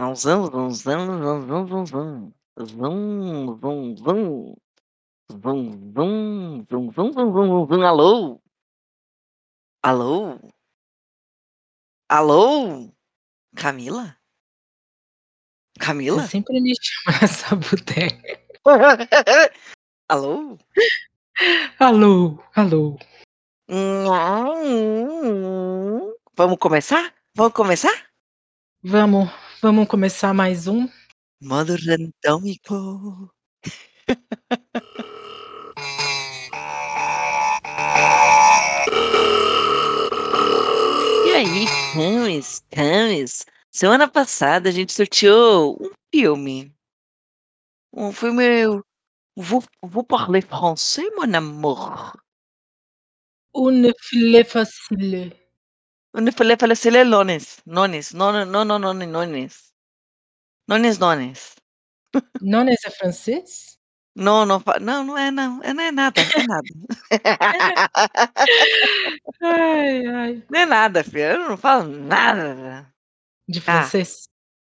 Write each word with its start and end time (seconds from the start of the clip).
Zum, 0.00 0.16
zum, 0.16 0.50
zum, 0.50 0.72
zum, 0.72 1.46
zum, 1.46 1.68
zum, 1.68 1.86
zum. 1.86 2.32
Zum, 2.56 3.60
zum, 3.60 3.96
zum. 3.96 4.56
Zum, 5.28 5.92
zum, 5.92 5.94
zum, 5.94 6.66
zum, 6.66 6.92
zum, 6.94 7.12
zum, 7.12 7.68
zum, 7.68 7.82
alô? 7.82 8.40
Alô? 9.82 10.40
Alô? 12.08 12.90
Camila? 13.54 14.16
Você 15.74 15.84
Camila? 15.84 16.26
sempre 16.26 16.60
me 16.62 16.72
chama 16.80 17.18
nessa 17.20 17.56
boteca. 17.56 18.40
Alô? 20.08 20.56
Alô, 21.78 22.42
alô. 22.54 22.98
Vamos 26.34 26.58
começar? 26.58 27.14
Vamos 27.34 27.52
começar? 27.52 28.10
Vamos, 28.82 29.30
vamos 29.60 29.86
começar 29.88 30.32
mais 30.32 30.66
um. 30.66 30.88
Modo 31.40 31.74
randômico. 31.76 33.30
E 41.26 41.32
aí, 41.32 41.66
como 41.92 42.26
estamos? 42.26 43.44
Semana 43.70 44.08
passada 44.08 44.68
a 44.68 44.72
gente 44.72 44.92
sorteou 44.92 45.76
um 45.80 45.90
filme. 46.14 46.74
Um 47.92 48.12
filme. 48.12 48.82
Vous, 49.36 49.62
vous 49.82 50.04
parlez 50.04 50.42
français, 50.42 51.08
mon 51.16 51.34
amour? 51.34 52.12
Une 53.54 53.92
filet 54.00 54.44
facile. 54.44 55.39
Eu 56.14 56.32
falei, 56.32 56.56
falei 56.58 56.72
assim, 56.72 56.88
é 56.96 57.04
Lones. 57.04 57.60
Nones. 57.66 58.12
Non, 58.12 58.44
non, 58.44 58.64
non, 58.66 58.80
non, 58.80 58.94
nones. 59.06 59.72
Nones, 60.68 60.98
nones. 60.98 61.56
Nones 62.40 62.84
é 62.84 62.90
francês? 62.90 63.78
Não, 64.16 64.44
não, 64.46 64.60
fa- 64.60 64.80
não, 64.80 65.04
não 65.04 65.16
é, 65.18 65.30
não. 65.30 65.62
É, 65.62 65.72
não 65.72 65.84
é 65.84 65.92
nada, 65.92 66.20
é 66.20 66.46
nada. 66.46 66.68
Ai, 69.42 70.06
ai. 70.06 70.44
Não 70.50 70.60
é 70.60 70.66
nada, 70.66 71.04
filho. 71.04 71.20
Eu 71.42 71.48
não 71.50 71.56
falo 71.56 71.88
nada. 71.88 72.92
De 73.48 73.60
Ah. 73.60 73.62
francês? 73.62 74.28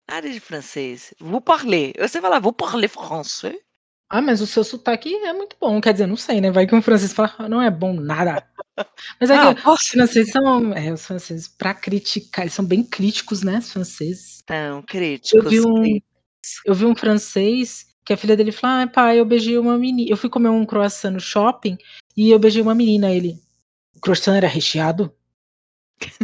Nada 0.10 0.30
de 0.30 0.40
francês. 0.40 1.14
Vous 1.20 1.42
parlez. 1.42 1.94
Você 2.00 2.22
fala, 2.22 2.40
vous 2.40 2.54
parlez 2.54 2.90
français? 2.90 3.60
Ah, 4.10 4.22
mas 4.22 4.42
o 4.42 4.48
seu 4.48 4.64
sotaque 4.64 5.14
é 5.14 5.34
muito 5.34 5.56
bom. 5.62 5.80
Quer 5.80 5.94
dizer, 5.94 6.08
não 6.08 6.16
sei, 6.18 6.42
né? 6.42 6.50
Vai 6.50 6.66
que 6.66 6.74
um 6.74 6.82
francês 6.82 7.14
fala, 7.14 7.34
"Ah, 7.38 7.48
não 7.48 7.62
é 7.62 7.70
bom 7.70 7.94
nada. 7.94 8.44
Mas 9.20 9.30
é 9.30 9.36
Ah, 9.36 9.54
que 9.54 9.60
os 9.60 9.64
posso? 9.64 9.92
franceses 9.92 10.32
são. 10.32 10.74
É, 10.74 10.92
os 10.94 11.06
franceses, 11.06 11.48
pra 11.48 11.74
criticar, 11.74 12.44
eles 12.46 12.54
são 12.54 12.66
bem 12.66 12.84
críticos, 12.84 13.44
né? 13.44 13.60
Os 13.60 13.72
franceses. 13.72 14.40
Então, 14.44 14.82
críticos. 14.84 15.34
Eu 15.44 15.50
vi 15.50 15.62
um, 15.62 15.76
críticos. 15.82 16.62
eu 16.66 16.74
vi 16.76 16.86
um 16.86 16.96
francês 16.96 17.88
que 18.06 18.14
a 18.14 18.18
filha 18.18 18.36
dele 18.38 18.52
falou: 18.52 18.78
Ah, 18.84 18.88
pai, 18.88 19.20
eu 19.20 19.26
beijei 19.26 19.58
uma 19.58 19.78
menina. 19.78 20.10
Eu 20.10 20.18
fui 20.18 20.30
comer 20.30 20.50
um 20.50 20.66
croissant 20.66 21.12
no 21.12 21.20
shopping 21.20 21.78
e 22.16 22.32
eu 22.32 22.40
beijei 22.40 22.62
uma 22.62 22.74
menina. 22.74 23.12
Ele, 23.12 23.40
o 23.96 24.00
croissant 24.00 24.36
era 24.36 24.48
recheado? 24.48 25.14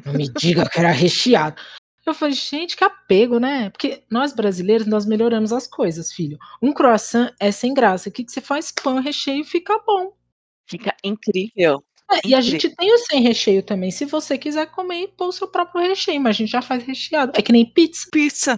Não 0.05 0.13
me 0.13 0.29
diga 0.29 0.67
que 0.69 0.79
era 0.79 0.91
recheado. 0.91 1.61
Eu 2.05 2.13
falei, 2.13 2.35
gente, 2.35 2.77
que 2.77 2.83
apego, 2.83 3.39
né? 3.39 3.69
Porque 3.71 4.03
nós 4.11 4.31
brasileiros, 4.31 4.85
nós 4.85 5.05
melhoramos 5.05 5.51
as 5.51 5.65
coisas, 5.65 6.13
filho. 6.13 6.37
Um 6.61 6.71
croissant 6.71 7.33
é 7.39 7.51
sem 7.51 7.73
graça. 7.73 8.09
O 8.09 8.11
que, 8.11 8.23
que 8.23 8.31
você 8.31 8.41
faz? 8.41 8.71
Pão, 8.71 8.99
recheio 8.99 9.43
fica 9.43 9.79
bom. 9.85 10.13
Fica 10.67 10.95
incrível. 11.03 11.83
É, 12.11 12.27
e 12.27 12.35
a 12.35 12.41
gente 12.41 12.69
tem 12.69 12.93
o 12.93 12.97
sem 12.99 13.21
recheio 13.21 13.63
também. 13.63 13.89
Se 13.89 14.05
você 14.05 14.37
quiser 14.37 14.67
comer 14.67 15.01
e 15.01 15.07
pôr 15.07 15.29
o 15.29 15.31
seu 15.31 15.47
próprio 15.47 15.81
recheio, 15.81 16.21
mas 16.21 16.35
a 16.35 16.37
gente 16.37 16.51
já 16.51 16.61
faz 16.61 16.83
recheado. 16.83 17.31
É 17.35 17.41
que 17.41 17.51
nem 17.51 17.65
pizza. 17.65 18.07
Pizza. 18.11 18.55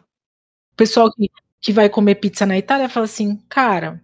O 0.74 0.76
pessoal 0.76 1.12
que, 1.14 1.32
que 1.62 1.72
vai 1.72 1.90
comer 1.90 2.16
pizza 2.16 2.46
na 2.46 2.58
Itália 2.58 2.90
fala 2.90 3.06
assim, 3.06 3.38
cara, 3.48 4.04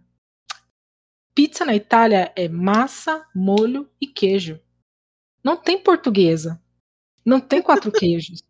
pizza 1.36 1.66
na 1.66 1.76
Itália 1.76 2.32
é 2.36 2.48
massa, 2.48 3.26
molho 3.36 3.90
e 4.00 4.08
queijo. 4.08 4.58
Não 5.44 5.58
tem 5.58 5.78
portuguesa. 5.78 6.62
Não 7.26 7.42
tem 7.42 7.62
quatro 7.62 7.92
queijos. 7.94 8.42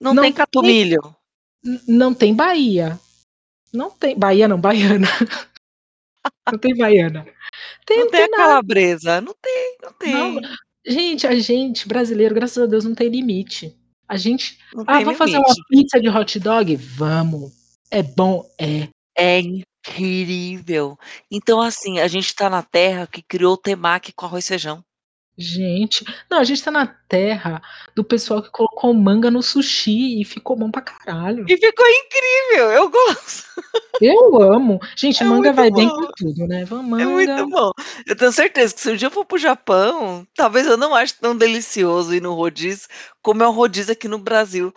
Não, 0.00 0.14
Não 0.14 0.22
tem 0.22 0.32
tem- 0.32 0.36
catumilho. 0.38 1.16
N- 1.64 1.80
Não 1.88 2.14
tem 2.14 2.34
Bahia. 2.34 2.98
Não 3.72 3.90
tem. 3.90 4.16
Bahia 4.18 4.48
não, 4.48 4.58
baiana. 4.60 5.08
Não 6.50 6.58
tem 6.58 6.76
baiana. 6.76 7.26
Tem, 7.86 7.98
Não 8.00 8.10
tem 8.10 8.22
a 8.24 8.30
calabresa. 8.30 9.20
Não 9.20 9.34
tem, 9.40 9.76
não 9.82 9.92
tem. 9.92 10.12
Não, 10.12 10.40
Gente, 10.86 11.26
a 11.26 11.38
gente, 11.38 11.86
brasileiro, 11.86 12.34
graças 12.34 12.62
a 12.62 12.66
Deus, 12.66 12.84
não 12.84 12.94
tem 12.94 13.08
limite. 13.08 13.76
A 14.08 14.16
gente. 14.16 14.58
Não 14.72 14.84
Ah, 14.86 14.96
tem 14.96 15.04
vamos 15.04 15.18
fazer 15.18 15.36
uma 15.36 15.54
pizza 15.68 16.00
de 16.00 16.08
hot 16.08 16.38
dog? 16.40 16.76
Vamos. 16.76 17.52
É 17.90 18.02
bom? 18.02 18.48
É. 18.58 18.88
É 19.18 19.40
incrível. 19.40 20.98
Então, 21.30 21.60
assim, 21.60 21.98
a 21.98 22.08
gente 22.08 22.34
tá 22.34 22.48
na 22.48 22.62
terra 22.62 23.06
que 23.06 23.22
criou 23.22 23.54
o 23.54 23.58
temaki 23.58 24.12
com 24.12 24.24
arroz 24.24 24.44
e 24.46 24.48
feijão. 24.48 24.82
Gente. 25.40 26.04
Não, 26.28 26.38
a 26.38 26.44
gente 26.44 26.62
tá 26.64 26.70
na 26.70 26.84
terra 27.08 27.62
do 27.94 28.02
pessoal 28.02 28.42
que 28.42 28.50
colocou 28.50 28.92
manga 28.92 29.30
no 29.30 29.40
sushi 29.40 30.20
e 30.20 30.24
ficou 30.24 30.56
bom 30.56 30.68
pra 30.68 30.82
caralho. 30.82 31.44
E 31.48 31.56
ficou 31.56 31.86
incrível. 31.86 32.72
Eu 32.72 32.90
gosto. 32.90 33.44
Eu 34.00 34.42
amo. 34.42 34.80
Gente, 34.96 35.22
É 35.22 35.26
manga 35.26 35.52
vai 35.52 35.70
bem 35.70 35.86
bom. 35.88 35.94
com 36.06 36.10
tudo, 36.16 36.46
né? 36.48 36.62
É 36.62 36.64
manga. 36.66 37.06
muito 37.06 37.48
bom. 37.50 37.70
Eu 38.06 38.16
tenho 38.16 38.32
certeza 38.32 38.74
que 38.74 38.80
se 38.80 38.90
um 38.90 38.96
dia 38.96 39.06
eu 39.06 39.10
for 39.12 39.24
pro 39.24 39.38
Japão, 39.38 40.26
talvez 40.34 40.66
eu 40.66 40.76
não 40.76 40.92
ache 40.94 41.14
tão 41.20 41.36
delicioso 41.36 42.14
ir 42.14 42.20
no 42.22 42.34
rodízio 42.34 42.88
como 43.22 43.42
é 43.42 43.46
o 43.48 43.52
rodízio 43.52 43.92
aqui 43.92 44.08
no 44.08 44.18
Brasil, 44.18 44.72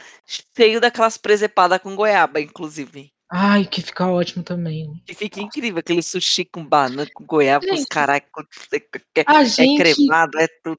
cheio 0.55 0.79
daquelas 0.81 1.17
presepadas 1.17 1.79
com 1.79 1.95
goiaba, 1.95 2.39
inclusive. 2.41 3.11
Ai, 3.34 3.64
que 3.66 3.81
fica 3.81 4.08
ótimo 4.08 4.44
também. 4.44 5.02
Que 5.06 5.14
fica 5.14 5.40
incrível, 5.40 5.80
aquele 5.80 6.03
sushi 6.03 6.44
com 6.44 6.66
banana, 6.66 7.08
com 7.14 7.24
goiaba, 7.25 7.66
com 7.66 7.74
os 7.74 7.86
carai, 7.86 8.19
com- 8.19 8.42
é, 9.16 9.24
A 9.25 9.44
é 9.44 9.78
cremado, 9.78 10.38
é 10.38 10.47
tudo. 10.62 10.78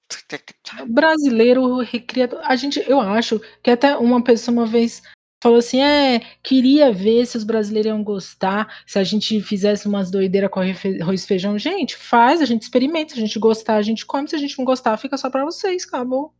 brasileiro 0.88 1.78
recria. 1.78 2.28
A 2.44 2.54
gente, 2.54 2.78
eu 2.86 3.00
acho 3.00 3.40
que 3.62 3.70
até 3.70 3.96
uma 3.96 4.22
pessoa 4.22 4.52
uma 4.54 4.66
vez 4.66 5.02
falou 5.42 5.58
assim: 5.58 5.80
é, 5.80 6.20
queria 6.42 6.92
ver 6.92 7.24
se 7.24 7.38
os 7.38 7.44
brasileiros 7.44 7.88
iam 7.88 8.04
gostar, 8.04 8.82
se 8.86 8.98
a 8.98 9.04
gente 9.04 9.40
fizesse 9.40 9.88
umas 9.88 10.10
doideiras 10.10 10.50
com 10.50 10.60
arroz 10.60 11.24
e 11.24 11.26
feijão. 11.26 11.58
Gente, 11.58 11.96
faz, 11.96 12.42
a 12.42 12.44
gente 12.44 12.62
experimenta. 12.62 13.14
Se 13.14 13.18
a 13.18 13.22
gente 13.22 13.38
gostar, 13.38 13.76
a 13.76 13.82
gente 13.82 14.04
come. 14.04 14.28
Se 14.28 14.36
a 14.36 14.38
gente 14.38 14.58
não 14.58 14.66
gostar, 14.66 14.98
fica 14.98 15.16
só 15.16 15.30
pra 15.30 15.42
vocês, 15.44 15.84
acabou. 15.86 16.34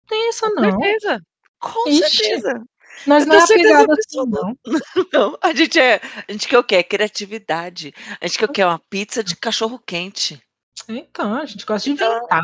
Não 0.00 0.08
tem 0.08 0.28
essa, 0.28 0.50
Com 0.50 0.60
não. 0.60 0.80
certeza. 0.80 1.22
Com 1.60 1.88
Ixi, 1.88 2.10
certeza. 2.10 2.64
Nós 3.06 3.26
não 3.26 3.36
é 3.36 3.42
apegado 3.42 3.92
assim, 3.92 4.24
não. 4.28 4.58
Não, 5.12 5.38
a 5.42 5.54
gente 5.54 5.78
é, 5.78 6.00
a 6.28 6.32
gente 6.32 6.48
quer 6.48 6.58
o 6.58 6.64
quê? 6.64 6.82
Criatividade. 6.82 7.92
A 8.20 8.26
gente 8.26 8.38
quer 8.38 8.44
o 8.44 8.52
quê? 8.52 8.64
Uma 8.64 8.78
pizza 8.78 9.22
de 9.22 9.36
cachorro 9.36 9.78
quente. 9.78 10.42
Então, 10.88 11.34
a 11.34 11.46
gente 11.46 11.64
gosta 11.64 11.88
de 11.88 11.94
Então, 11.94 12.16
inventar. 12.16 12.40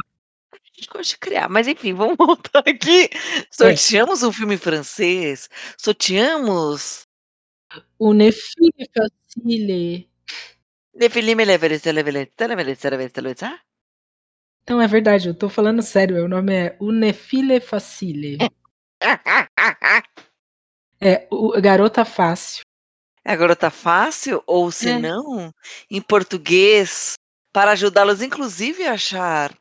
a 0.53 0.57
gente 0.75 0.89
gosta 0.89 1.05
de 1.05 1.19
criar. 1.19 1.49
Mas 1.49 1.67
enfim, 1.69 1.95
vamos 1.95 2.17
voltar 2.19 2.63
aqui. 2.67 3.05
É. 3.05 3.47
Sorteamos 3.51 4.23
um 4.23 4.33
filme 4.33 4.57
francês. 4.57 5.49
Sorteamos. 5.77 7.07
O 7.99 8.13
Nefile 8.13 8.89
Facile. 8.97 10.09
Le 10.95 11.09
film 11.11 11.39
Leverest, 11.45 11.87
Leverest, 11.93 12.33
Leverest, 12.41 12.85
Leverest, 12.89 13.21
Leverest. 13.21 13.61
Então, 14.63 14.81
é 14.83 14.87
verdade, 14.87 15.29
eu 15.29 15.35
tô 15.35 15.49
falando 15.49 15.81
sério. 15.81 16.25
O 16.25 16.29
nome 16.29 16.53
é 16.53 16.77
Unefile 16.81 17.61
Facile. 17.61 18.39
É, 21.01 21.27
o 21.31 21.61
Garota 21.61 22.05
Fácil. 22.05 22.63
Agora 23.25 23.55
tá 23.55 23.71
fácil? 23.71 24.43
Ou 24.47 24.71
se 24.71 24.89
É. 24.89 24.99
não, 24.99 25.53
em 25.91 26.01
português, 26.01 27.13
para 27.53 27.73
ajudá-los, 27.73 28.23
inclusive, 28.23 28.85
a 28.87 28.93
achar 28.93 29.55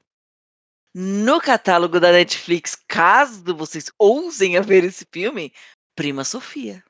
no 0.96 1.40
catálogo 1.42 2.00
da 2.00 2.12
Netflix, 2.12 2.76
caso 2.88 3.54
vocês 3.54 3.92
ousem 4.00 4.58
a 4.58 4.62
ver 4.62 4.86
esse 4.86 5.06
filme, 5.12 5.52
Prima 5.96 6.24
Sofia. 6.24 6.82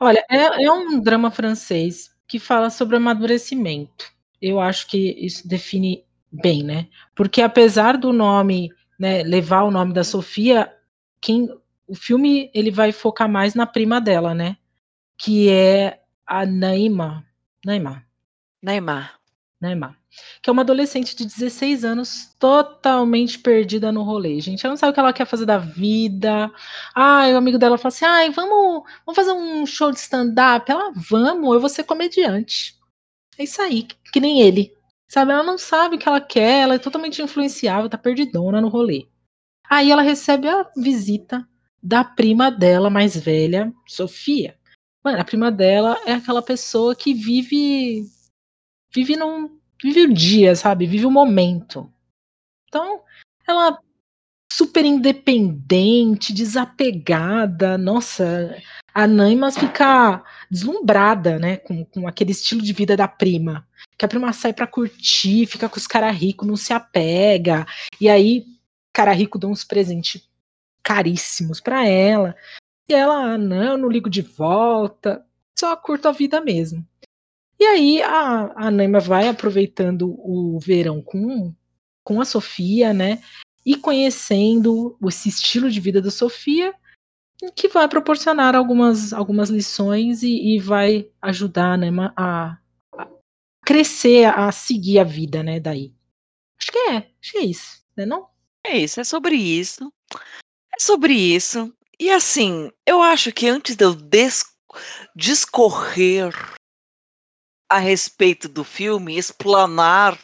Olha, 0.00 0.24
é, 0.30 0.64
é 0.64 0.72
um 0.72 0.98
drama 0.98 1.30
francês 1.30 2.10
que 2.26 2.38
fala 2.38 2.70
sobre 2.70 2.96
amadurecimento. 2.96 4.10
Eu 4.40 4.58
acho 4.58 4.86
que 4.88 5.10
isso 5.24 5.46
define 5.46 6.04
bem, 6.32 6.62
né? 6.62 6.88
Porque 7.14 7.42
apesar 7.42 7.96
do 7.96 8.12
nome, 8.12 8.70
né, 8.98 9.22
levar 9.22 9.62
o 9.64 9.70
nome 9.70 9.92
da 9.92 10.02
Sofia, 10.02 10.74
quem 11.20 11.48
o 11.86 11.94
filme 11.94 12.50
ele 12.54 12.70
vai 12.70 12.92
focar 12.92 13.28
mais 13.28 13.54
na 13.54 13.66
prima 13.66 14.00
dela, 14.00 14.34
né? 14.34 14.56
Que 15.18 15.50
é 15.50 16.00
a 16.26 16.44
Naima, 16.44 17.24
Naima, 17.64 18.04
Neymar. 18.62 19.16
Naima, 19.58 19.96
que 20.42 20.50
é 20.50 20.52
uma 20.52 20.60
adolescente 20.62 21.16
de 21.16 21.24
16 21.24 21.82
anos 21.84 22.34
totalmente 22.38 23.38
perdida 23.38 23.90
no 23.90 24.02
rolê. 24.02 24.38
Gente, 24.40 24.64
ela 24.64 24.72
não 24.72 24.76
sabe 24.76 24.90
o 24.90 24.94
que 24.94 25.00
ela 25.00 25.12
quer 25.12 25.24
fazer 25.24 25.46
da 25.46 25.56
vida. 25.56 26.50
Ai, 26.94 27.32
o 27.32 27.38
amigo 27.38 27.58
dela 27.58 27.78
fala 27.78 27.88
assim: 27.88 28.04
"Ai, 28.04 28.30
vamos, 28.30 28.84
vamos 29.06 29.16
fazer 29.16 29.32
um 29.32 29.64
show 29.64 29.90
de 29.90 29.98
stand-up". 29.98 30.70
Ela: 30.70 30.92
"Vamos, 30.94 31.54
eu 31.54 31.60
vou 31.60 31.68
ser 31.70 31.84
comediante". 31.84 32.76
É 33.38 33.44
isso 33.44 33.62
aí, 33.62 33.84
que, 33.84 33.96
que 34.12 34.20
nem 34.20 34.42
ele. 34.42 34.74
Sabe, 35.08 35.32
ela 35.32 35.42
não 35.42 35.58
sabe 35.58 35.96
o 35.96 35.98
que 35.98 36.08
ela 36.08 36.20
quer, 36.20 36.62
ela 36.62 36.74
é 36.74 36.78
totalmente 36.78 37.22
influenciável, 37.22 37.88
tá 37.88 37.98
perdidona 37.98 38.60
no 38.60 38.68
rolê. 38.68 39.06
Aí 39.70 39.90
ela 39.90 40.02
recebe 40.02 40.48
a 40.48 40.70
visita 40.76 41.48
da 41.86 42.02
prima 42.02 42.50
dela 42.50 42.90
mais 42.90 43.16
velha, 43.16 43.72
Sofia. 43.86 44.58
Mano, 45.04 45.20
a 45.20 45.24
prima 45.24 45.52
dela 45.52 45.96
é 46.04 46.14
aquela 46.14 46.42
pessoa 46.42 46.96
que 46.96 47.14
vive. 47.14 48.04
Vive 48.92 49.14
num. 49.14 49.56
Vive 49.80 50.02
o 50.02 50.12
dia, 50.12 50.56
sabe? 50.56 50.84
Vive 50.84 51.06
o 51.06 51.10
momento. 51.12 51.88
Então, 52.66 53.02
ela 53.46 53.78
super 54.52 54.84
independente, 54.84 56.32
desapegada. 56.32 57.78
Nossa, 57.78 58.60
a 58.92 59.06
Naimas 59.06 59.56
fica 59.56 60.24
deslumbrada, 60.50 61.38
né, 61.38 61.58
com, 61.58 61.84
com 61.84 62.08
aquele 62.08 62.32
estilo 62.32 62.62
de 62.62 62.72
vida 62.72 62.96
da 62.96 63.06
prima. 63.06 63.64
Que 63.96 64.04
a 64.04 64.08
prima 64.08 64.32
sai 64.32 64.52
pra 64.52 64.66
curtir, 64.66 65.46
fica 65.46 65.68
com 65.68 65.76
os 65.76 65.86
caras 65.86 66.16
ricos, 66.16 66.48
não 66.48 66.56
se 66.56 66.72
apega. 66.72 67.64
E 68.00 68.08
aí, 68.08 68.44
cara 68.96 69.12
rico 69.12 69.38
dá 69.38 69.46
uns 69.46 69.62
presentes 69.62 70.25
caríssimos 70.86 71.60
para 71.60 71.84
ela. 71.84 72.36
E 72.88 72.94
ela, 72.94 73.32
ah, 73.32 73.38
não, 73.38 73.76
não 73.76 73.88
ligo 73.88 74.08
de 74.08 74.22
volta, 74.22 75.26
só 75.58 75.74
curto 75.76 76.06
a 76.06 76.12
vida 76.12 76.40
mesmo. 76.40 76.86
E 77.58 77.64
aí 77.64 78.02
a, 78.02 78.52
a 78.54 78.70
Naima 78.70 79.00
vai 79.00 79.26
aproveitando 79.26 80.14
o 80.20 80.60
verão 80.60 81.02
com, 81.02 81.52
com 82.04 82.20
a 82.20 82.24
Sofia, 82.24 82.92
né? 82.92 83.20
E 83.64 83.76
conhecendo 83.76 84.96
esse 85.08 85.28
estilo 85.28 85.68
de 85.68 85.80
vida 85.80 86.00
da 86.00 86.10
Sofia, 86.10 86.72
que 87.56 87.66
vai 87.66 87.88
proporcionar 87.88 88.54
algumas, 88.54 89.12
algumas 89.12 89.50
lições 89.50 90.22
e, 90.22 90.54
e 90.54 90.60
vai 90.60 91.10
ajudar 91.20 91.72
a 91.72 91.76
Naima 91.76 92.14
a, 92.16 92.58
a, 92.96 93.08
crescer, 93.64 94.26
a 94.26 94.52
seguir 94.52 95.00
a 95.00 95.04
vida, 95.04 95.42
né? 95.42 95.58
Daí. 95.58 95.92
Acho 96.60 96.70
que 96.70 96.78
é, 96.78 96.96
acho 96.96 97.32
que 97.32 97.38
é 97.38 97.44
isso, 97.44 97.84
né? 97.96 98.06
Não? 98.06 98.28
É 98.64 98.78
isso, 98.78 99.00
é 99.00 99.04
sobre 99.04 99.34
isso. 99.34 99.92
É 100.76 100.80
sobre 100.80 101.14
isso. 101.14 101.72
E 101.98 102.10
assim, 102.10 102.70
eu 102.86 103.00
acho 103.00 103.32
que 103.32 103.48
antes 103.48 103.74
de 103.74 103.84
eu 103.84 103.96
discorrer 105.14 106.34
a 107.70 107.78
respeito 107.78 108.48
do 108.48 108.62
filme, 108.62 109.16
explanar 109.16 110.18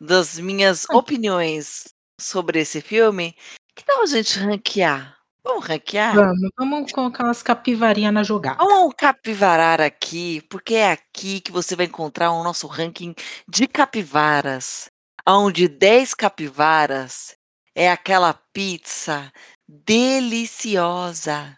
das 0.00 0.38
minhas 0.38 0.84
Hum. 0.90 0.96
opiniões 0.96 1.94
sobre 2.20 2.60
esse 2.60 2.80
filme, 2.80 3.34
que 3.74 3.84
tal 3.84 4.02
a 4.02 4.06
gente 4.06 4.38
ranquear? 4.38 5.16
Vamos 5.44 5.64
ranquear? 5.64 6.16
Vamos, 6.16 6.50
vamos 6.58 6.92
colocar 6.92 7.24
umas 7.24 7.42
capivarinhas 7.42 8.12
na 8.12 8.24
jogada. 8.24 8.58
Vamos 8.58 8.94
capivarar 8.98 9.80
aqui, 9.80 10.42
porque 10.50 10.74
é 10.74 10.90
aqui 10.90 11.40
que 11.40 11.52
você 11.52 11.76
vai 11.76 11.86
encontrar 11.86 12.32
o 12.32 12.42
nosso 12.42 12.66
ranking 12.66 13.14
de 13.48 13.68
capivaras, 13.68 14.90
onde 15.24 15.68
10 15.68 16.14
capivaras 16.14 17.36
é 17.76 17.90
aquela 17.90 18.32
pizza 18.32 19.30
deliciosa, 19.68 21.56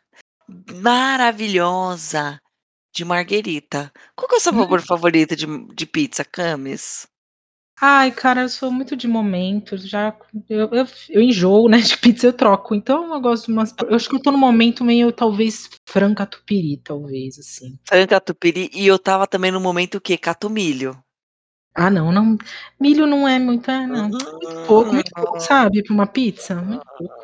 maravilhosa 0.82 2.40
de 2.92 3.04
marguerita. 3.04 3.92
Qual 4.16 4.28
que 4.28 4.34
é 4.34 4.38
o 4.38 4.40
seu 4.40 4.52
Hum. 4.52 4.58
sabor 4.58 4.82
favorito 4.82 5.36
de, 5.36 5.46
de 5.74 5.86
pizza, 5.86 6.24
Camis? 6.24 7.06
Ai, 7.80 8.10
cara, 8.10 8.42
eu 8.42 8.48
sou 8.48 8.72
muito 8.72 8.96
de 8.96 9.06
momento, 9.06 9.76
já 9.76 10.12
eu, 10.50 10.68
eu, 10.72 10.86
eu 11.10 11.22
enjoo, 11.22 11.68
né, 11.68 11.78
de 11.78 11.96
pizza 11.96 12.26
eu 12.26 12.32
troco, 12.32 12.74
então 12.74 13.14
eu 13.14 13.20
gosto 13.20 13.46
de 13.46 13.52
umas, 13.52 13.72
eu 13.88 13.94
acho 13.94 14.08
que 14.08 14.16
eu 14.16 14.20
tô 14.20 14.32
no 14.32 14.38
momento 14.38 14.82
meio, 14.82 15.12
talvez, 15.12 15.70
franca 15.88 16.26
tupiri, 16.26 16.78
talvez, 16.78 17.38
assim. 17.38 17.78
Franca 17.86 18.20
tupiri, 18.20 18.68
e 18.74 18.84
eu 18.84 18.98
tava 18.98 19.28
também 19.28 19.52
no 19.52 19.60
momento 19.60 20.00
que 20.00 20.18
catumilho. 20.18 21.00
Ah, 21.74 21.90
não, 21.90 22.10
não, 22.10 22.36
milho 22.80 23.06
não 23.06 23.26
é 23.28 23.38
muito, 23.38 23.70
é, 23.70 23.86
não, 23.86 24.08
muito 24.08 24.66
pouco, 24.66 24.92
muito 24.92 25.10
pouco, 25.14 25.40
sabe, 25.40 25.82
pra 25.82 25.94
uma 25.94 26.06
pizza, 26.06 26.56
muito 26.56 26.84
pouco. 26.98 27.14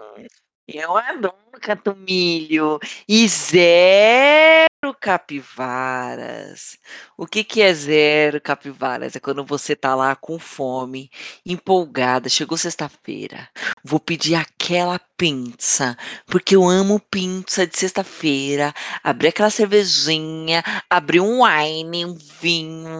Eu 0.67 0.96
adoro 0.96 1.35
catumilho 1.61 2.79
e 3.08 3.29
zero 3.29 4.67
capivaras. 5.00 6.79
O 7.19 7.26
que 7.26 7.44
que 7.44 7.61
é 7.61 7.73
zero 7.75 8.41
capivaras? 8.41 9.14
É 9.17 9.20
quando 9.20 9.44
você 9.44 9.76
tá 9.76 9.94
lá 9.94 10.17
com 10.17 10.38
fome, 10.38 11.11
empolgada, 11.44 12.29
chegou 12.29 12.56
sexta-feira, 12.56 13.49
vou 13.85 14.00
pedir 14.00 14.37
aquela 14.37 14.99
pizza, 15.19 15.96
porque 16.26 16.56
eu 16.56 16.67
amo 16.69 16.99
pizza 16.99 17.67
de 17.67 17.76
sexta-feira, 17.79 18.73
abrir 19.02 19.29
aquela 19.29 19.50
cervejinha, 19.50 20.62
abrir 20.88 21.20
um 21.20 21.43
wine, 21.44 22.06
um 22.06 22.14
vinho, 22.41 22.99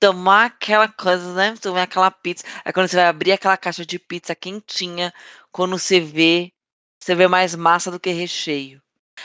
tomar 0.00 0.46
aquela 0.46 0.88
coisa, 0.88 1.34
né, 1.34 1.54
tomar 1.60 1.82
aquela 1.82 2.10
pizza, 2.10 2.44
aí 2.64 2.72
quando 2.72 2.88
você 2.88 2.96
vai 2.96 3.06
abrir 3.06 3.32
aquela 3.32 3.56
caixa 3.56 3.84
de 3.84 3.98
pizza 3.98 4.34
quentinha, 4.34 5.12
quando 5.52 5.78
você 5.78 6.00
vê 6.00 6.52
você 7.00 7.14
vê 7.14 7.28
mais 7.28 7.54
massa 7.54 7.90
do 7.90 8.00
que 8.00 8.10
recheio. 8.10 8.82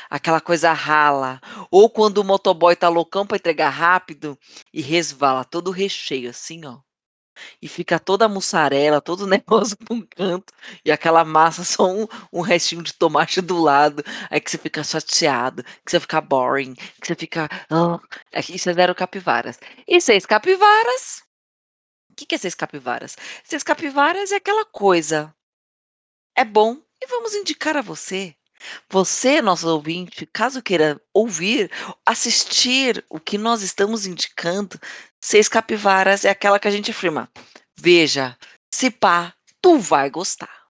Aquela 0.10 0.40
coisa 0.42 0.72
rala. 0.74 1.42
Ou 1.72 1.90
quando 1.90 2.20
o 2.20 2.24
motoboy 2.24 2.76
tá 2.76 2.88
loucão 2.90 3.26
pra 3.28 3.38
entregar 3.38 3.70
rápido 3.70 4.38
e 4.74 4.82
resvala 4.82 5.44
todo 5.44 5.68
o 5.70 5.72
recheio, 5.72 6.30
assim, 6.30 6.66
ó. 6.66 6.80
E 7.62 7.68
fica 7.68 8.00
toda 8.00 8.26
a 8.26 8.30
mussarela, 8.30 9.02
todo 9.02 9.22
o 9.22 9.28
negócio 9.28 9.78
pra 9.78 9.96
um 9.96 10.02
canto. 10.02 10.54
E 10.86 10.92
aquela 10.92 11.24
massa 11.24 11.64
só 11.66 11.90
um, 11.92 12.08
um 12.32 12.42
restinho 12.42 12.84
de 12.84 12.94
tomate 12.94 13.42
do 13.42 13.60
lado. 13.62 14.04
Aí 14.30 14.40
que 14.40 14.50
você 14.52 14.58
fica 14.58 14.84
chateado, 14.84 15.64
que 15.64 15.92
você 15.92 16.00
fica 16.00 16.22
boring, 16.22 16.74
que 16.76 17.08
você 17.08 17.16
fica. 17.16 17.50
Oh. 17.70 18.00
Isso 18.50 18.70
é 18.70 18.74
zero 18.74 18.96
capivaras. 18.96 19.60
E 19.88 20.00
seis 20.02 20.26
capivaras? 20.26 21.24
O 22.10 22.16
que, 22.16 22.26
que 22.26 22.36
é 22.36 22.38
seis 22.38 22.56
capivaras? 22.56 23.16
Seis 23.44 23.64
capivaras 23.64 24.32
é 24.32 24.36
aquela 24.36 24.66
coisa. 24.66 25.34
É 26.36 26.46
bom, 26.46 26.78
e 27.02 27.08
vamos 27.08 27.34
indicar 27.34 27.76
a 27.76 27.82
você. 27.82 28.36
Você, 28.90 29.42
nosso 29.42 29.68
ouvinte, 29.68 30.26
caso 30.28 30.62
queira 30.62 31.02
ouvir, 31.14 31.72
assistir 32.06 33.04
o 33.10 33.20
que 33.20 33.38
nós 33.38 33.62
estamos 33.62 34.06
indicando, 34.06 34.80
Seis 35.24 35.48
Capivaras 35.48 36.26
é 36.26 36.30
aquela 36.30 36.60
que 36.60 36.68
a 36.68 36.72
gente 36.72 36.92
afirma. 36.92 37.30
Veja, 37.78 38.38
se 38.74 38.92
pá, 38.92 39.34
tu 39.62 39.80
vai 39.80 40.10
gostar. 40.10 40.64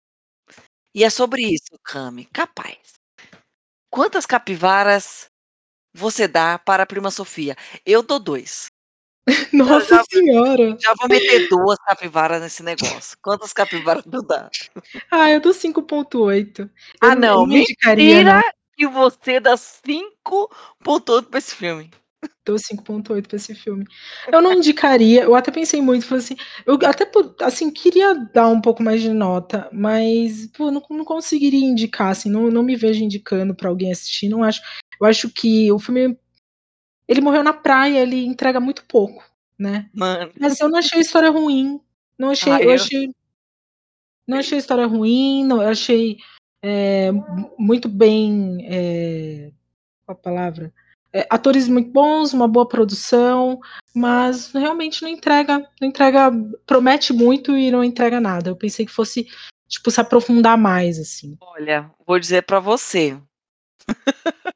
E 0.95 1.04
é 1.04 1.10
sobre 1.10 1.42
isso, 1.42 1.78
Cami, 1.84 2.25
capaz. 2.25 2.78
Quantas 3.92 4.25
capivaras 4.25 5.28
você 5.96 6.28
dá 6.28 6.60
para 6.60 6.84
a 6.84 6.86
prima 6.88 7.12
Sofia? 7.12 7.56
Eu 7.86 8.04
dou 8.04 8.19
dois. 8.19 8.73
Nossa 9.54 9.96
já, 9.96 10.04
senhora! 10.12 10.78
Já 10.80 10.94
vou 11.00 11.08
meter 11.08 11.48
duas 11.48 11.78
capivaras 11.80 12.42
nesse 12.42 12.62
negócio. 12.62 13.18
Quantas 13.22 13.54
capivaras 13.54 14.04
tu 14.04 14.22
dá? 14.22 14.50
Ah, 15.10 15.31
eu 15.31 15.40
dou 15.40 15.54
5.8. 15.54 16.70
Ah, 17.00 17.16
não, 17.16 17.42
eu 17.42 17.48
não 17.48 17.58
indicaria, 17.58 18.24
não. 18.24 18.42
que 18.75 18.88
você 18.88 19.40
dá 19.40 19.56
5.8 19.56 21.30
pra 21.30 21.40
esse 21.40 21.56
filme. 21.56 21.90
Dou 22.46 22.58
5.8 22.58 23.27
pra 23.27 23.38
esse 23.38 23.56
filme. 23.56 23.86
Eu 24.32 24.42
não 24.42 24.53
indicaria, 24.53 25.24
eu 25.24 25.36
até 25.36 25.51
pensei 25.51 25.82
muito, 25.82 26.06
falei 26.06 26.24
assim, 26.24 26.36
eu 26.65 26.77
até 26.86 27.10
assim, 27.42 27.72
queria 27.72 28.13
dar 28.34 28.48
um 28.48 28.60
pouco 28.60 28.84
mais 28.84 29.01
de 29.01 29.10
nota, 29.10 29.70
mas 29.72 30.48
pô, 30.48 30.70
não, 30.72 30.84
não 30.89 31.06
conseguiria 31.06 31.65
indicar, 31.65 32.10
assim, 32.10 32.30
não, 32.30 32.50
não 32.50 32.63
me 32.63 32.75
vejo 32.75 33.03
indicando 33.03 33.56
para 33.56 33.70
alguém 33.70 33.92
assistir, 33.92 34.30
não 34.30 34.44
acho. 34.44 34.62
Eu 35.00 35.08
acho 35.08 35.30
que 35.30 35.72
o 35.72 35.80
filme 35.80 36.18
ele 37.07 37.22
morreu 37.22 37.43
na 37.43 37.53
praia, 37.53 38.00
ele 38.00 38.25
entrega 38.25 38.60
muito 38.60 38.86
pouco, 38.86 39.24
né? 39.57 39.89
Mano. 39.93 40.31
Mas 40.39 40.60
eu 40.60 40.69
não 40.69 40.79
achei 40.79 41.00
a 41.00 41.01
história 41.01 41.29
ruim. 41.29 41.79
Não 42.17 42.29
achei, 42.29 42.51
ah, 42.51 42.62
eu... 42.62 42.69
eu 42.69 42.75
achei. 42.75 43.10
Não 44.27 44.38
achei 44.38 44.57
a 44.57 44.60
história 44.60 44.88
ruim, 44.88 45.43
não, 45.43 45.62
eu 45.62 45.69
achei 45.69 46.17
é, 46.63 47.12
muito 47.57 47.89
bem. 47.89 48.65
É, 48.69 49.51
qual 50.05 50.17
a 50.17 50.22
palavra? 50.22 50.74
É, 51.12 51.27
atores 51.29 51.67
muito 51.67 51.91
bons, 51.91 52.33
uma 52.33 52.48
boa 52.48 52.67
produção, 52.67 53.60
mas 53.93 54.51
realmente 54.51 55.03
não 55.03 55.10
entrega, 55.10 55.60
não 55.79 55.88
entrega, 55.88 56.31
promete 56.65 57.13
muito 57.13 57.55
e 57.55 57.69
não 57.69 57.83
entrega 57.83 58.19
nada. 58.19 58.50
Eu 58.50 58.55
pensei 58.55 58.86
que 58.86 58.91
fosse 58.91 59.27
tipo 59.67 59.91
se 59.91 60.01
aprofundar 60.01 60.57
mais 60.57 60.98
assim. 60.98 61.38
Olha, 61.41 61.91
vou 62.07 62.17
dizer 62.17 62.43
para 62.43 62.60
você. 62.60 63.19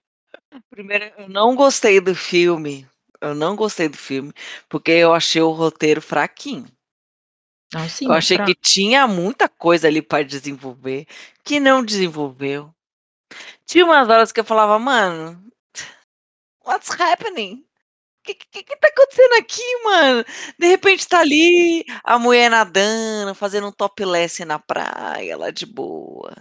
Primeiro, 0.78 1.12
eu 1.18 1.28
não 1.28 1.56
gostei 1.56 2.00
do 2.00 2.14
filme. 2.14 2.88
Eu 3.20 3.34
não 3.34 3.56
gostei 3.56 3.90
do 3.90 3.98
filme 3.98 4.32
porque 4.70 4.92
eu 4.92 5.12
achei 5.12 5.42
o 5.42 5.50
roteiro 5.50 6.00
fraquinho. 6.00 6.68
Ah, 7.74 7.90
sim, 7.90 8.06
eu 8.06 8.14
achei 8.14 8.38
pra... 8.38 8.46
que 8.46 8.54
tinha 8.54 9.08
muita 9.08 9.50
coisa 9.50 9.88
ali 9.88 10.04
para 10.04 10.24
desenvolver 10.24 11.08
que 11.44 11.60
não 11.60 11.84
desenvolveu. 11.84 12.72
Tinha 13.66 13.86
umas 13.86 14.08
horas 14.08 14.32
que 14.32 14.40
eu 14.40 14.46
falava, 14.46 14.78
mano, 14.78 15.44
what's 16.64 16.92
happening? 16.92 17.66
O 18.20 18.24
que, 18.24 18.36
que, 18.36 18.62
que 18.62 18.78
tá 18.78 18.88
acontecendo 18.90 19.34
aqui, 19.40 19.84
mano? 19.84 20.24
De 20.60 20.68
repente 20.68 21.08
tá 21.08 21.22
ali 21.22 21.86
a 22.04 22.20
mulher 22.20 22.52
nadando, 22.52 23.34
fazendo 23.34 23.66
um 23.66 23.72
topless 23.72 24.46
na 24.46 24.60
praia, 24.60 25.38
lá 25.38 25.50
de 25.50 25.66
boa. 25.66 26.36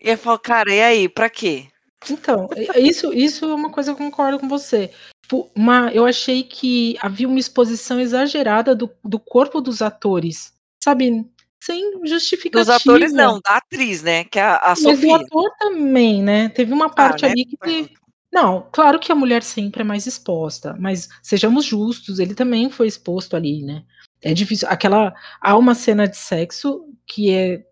E 0.00 0.08
eu 0.08 0.16
falo, 0.16 0.38
cara, 0.38 0.72
e 0.72 0.80
aí, 0.80 1.06
pra 1.06 1.28
quê? 1.28 1.71
Então, 2.10 2.48
isso, 2.76 3.12
isso 3.12 3.44
é 3.44 3.54
uma 3.54 3.70
coisa 3.70 3.94
que 3.94 4.02
eu 4.02 4.06
concordo 4.06 4.38
com 4.38 4.48
você. 4.48 4.90
Tipo, 5.22 5.50
uma, 5.54 5.90
eu 5.92 6.04
achei 6.04 6.42
que 6.42 6.96
havia 7.00 7.28
uma 7.28 7.38
exposição 7.38 8.00
exagerada 8.00 8.74
do, 8.74 8.90
do 9.04 9.18
corpo 9.18 9.60
dos 9.60 9.80
atores, 9.80 10.52
sabe? 10.82 11.26
Sem 11.62 12.06
justificativa. 12.06 12.64
Dos 12.64 12.68
atores 12.68 13.12
não, 13.12 13.40
da 13.40 13.56
atriz, 13.56 14.02
né? 14.02 14.24
Que 14.24 14.38
é 14.38 14.42
a, 14.42 14.56
a 14.56 14.68
Mas 14.70 14.80
Sofia. 14.80 15.18
do 15.18 15.24
ator 15.24 15.50
também, 15.58 16.22
né? 16.22 16.48
Teve 16.48 16.72
uma 16.72 16.90
parte 16.90 17.24
ah, 17.24 17.28
ali 17.28 17.44
né? 17.44 17.50
que 17.50 17.56
teve, 17.56 17.94
Não, 18.32 18.68
claro 18.72 18.98
que 18.98 19.12
a 19.12 19.14
mulher 19.14 19.42
sempre 19.42 19.82
é 19.82 19.84
mais 19.84 20.06
exposta, 20.06 20.76
mas 20.78 21.08
sejamos 21.22 21.64
justos, 21.64 22.18
ele 22.18 22.34
também 22.34 22.68
foi 22.68 22.88
exposto 22.88 23.36
ali, 23.36 23.62
né? 23.62 23.84
É 24.20 24.34
difícil. 24.34 24.68
Aquela. 24.68 25.14
Há 25.40 25.56
uma 25.56 25.74
cena 25.74 26.06
de 26.06 26.16
sexo 26.16 26.84
que 27.06 27.30
é 27.30 27.64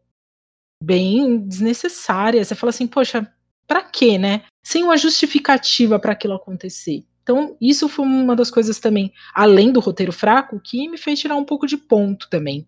bem 0.83 1.39
desnecessária. 1.47 2.45
Você 2.45 2.55
fala 2.55 2.71
assim, 2.71 2.87
poxa, 2.87 3.31
pra 3.71 3.83
quê, 3.83 4.19
né? 4.19 4.43
Sem 4.65 4.83
uma 4.83 4.97
justificativa 4.97 5.97
para 5.97 6.11
aquilo 6.11 6.35
acontecer. 6.35 7.05
Então, 7.23 7.57
isso 7.61 7.89
foi 7.89 8.05
uma 8.05 8.35
das 8.35 8.51
coisas 8.51 8.81
também, 8.81 9.13
além 9.33 9.71
do 9.71 9.79
roteiro 9.79 10.13
fraco, 10.13 10.59
que 10.59 10.89
me 10.89 10.99
fez 10.99 11.21
tirar 11.21 11.37
um 11.37 11.45
pouco 11.45 11.69
de 11.69 11.77
ponto 11.77 12.29
também 12.29 12.67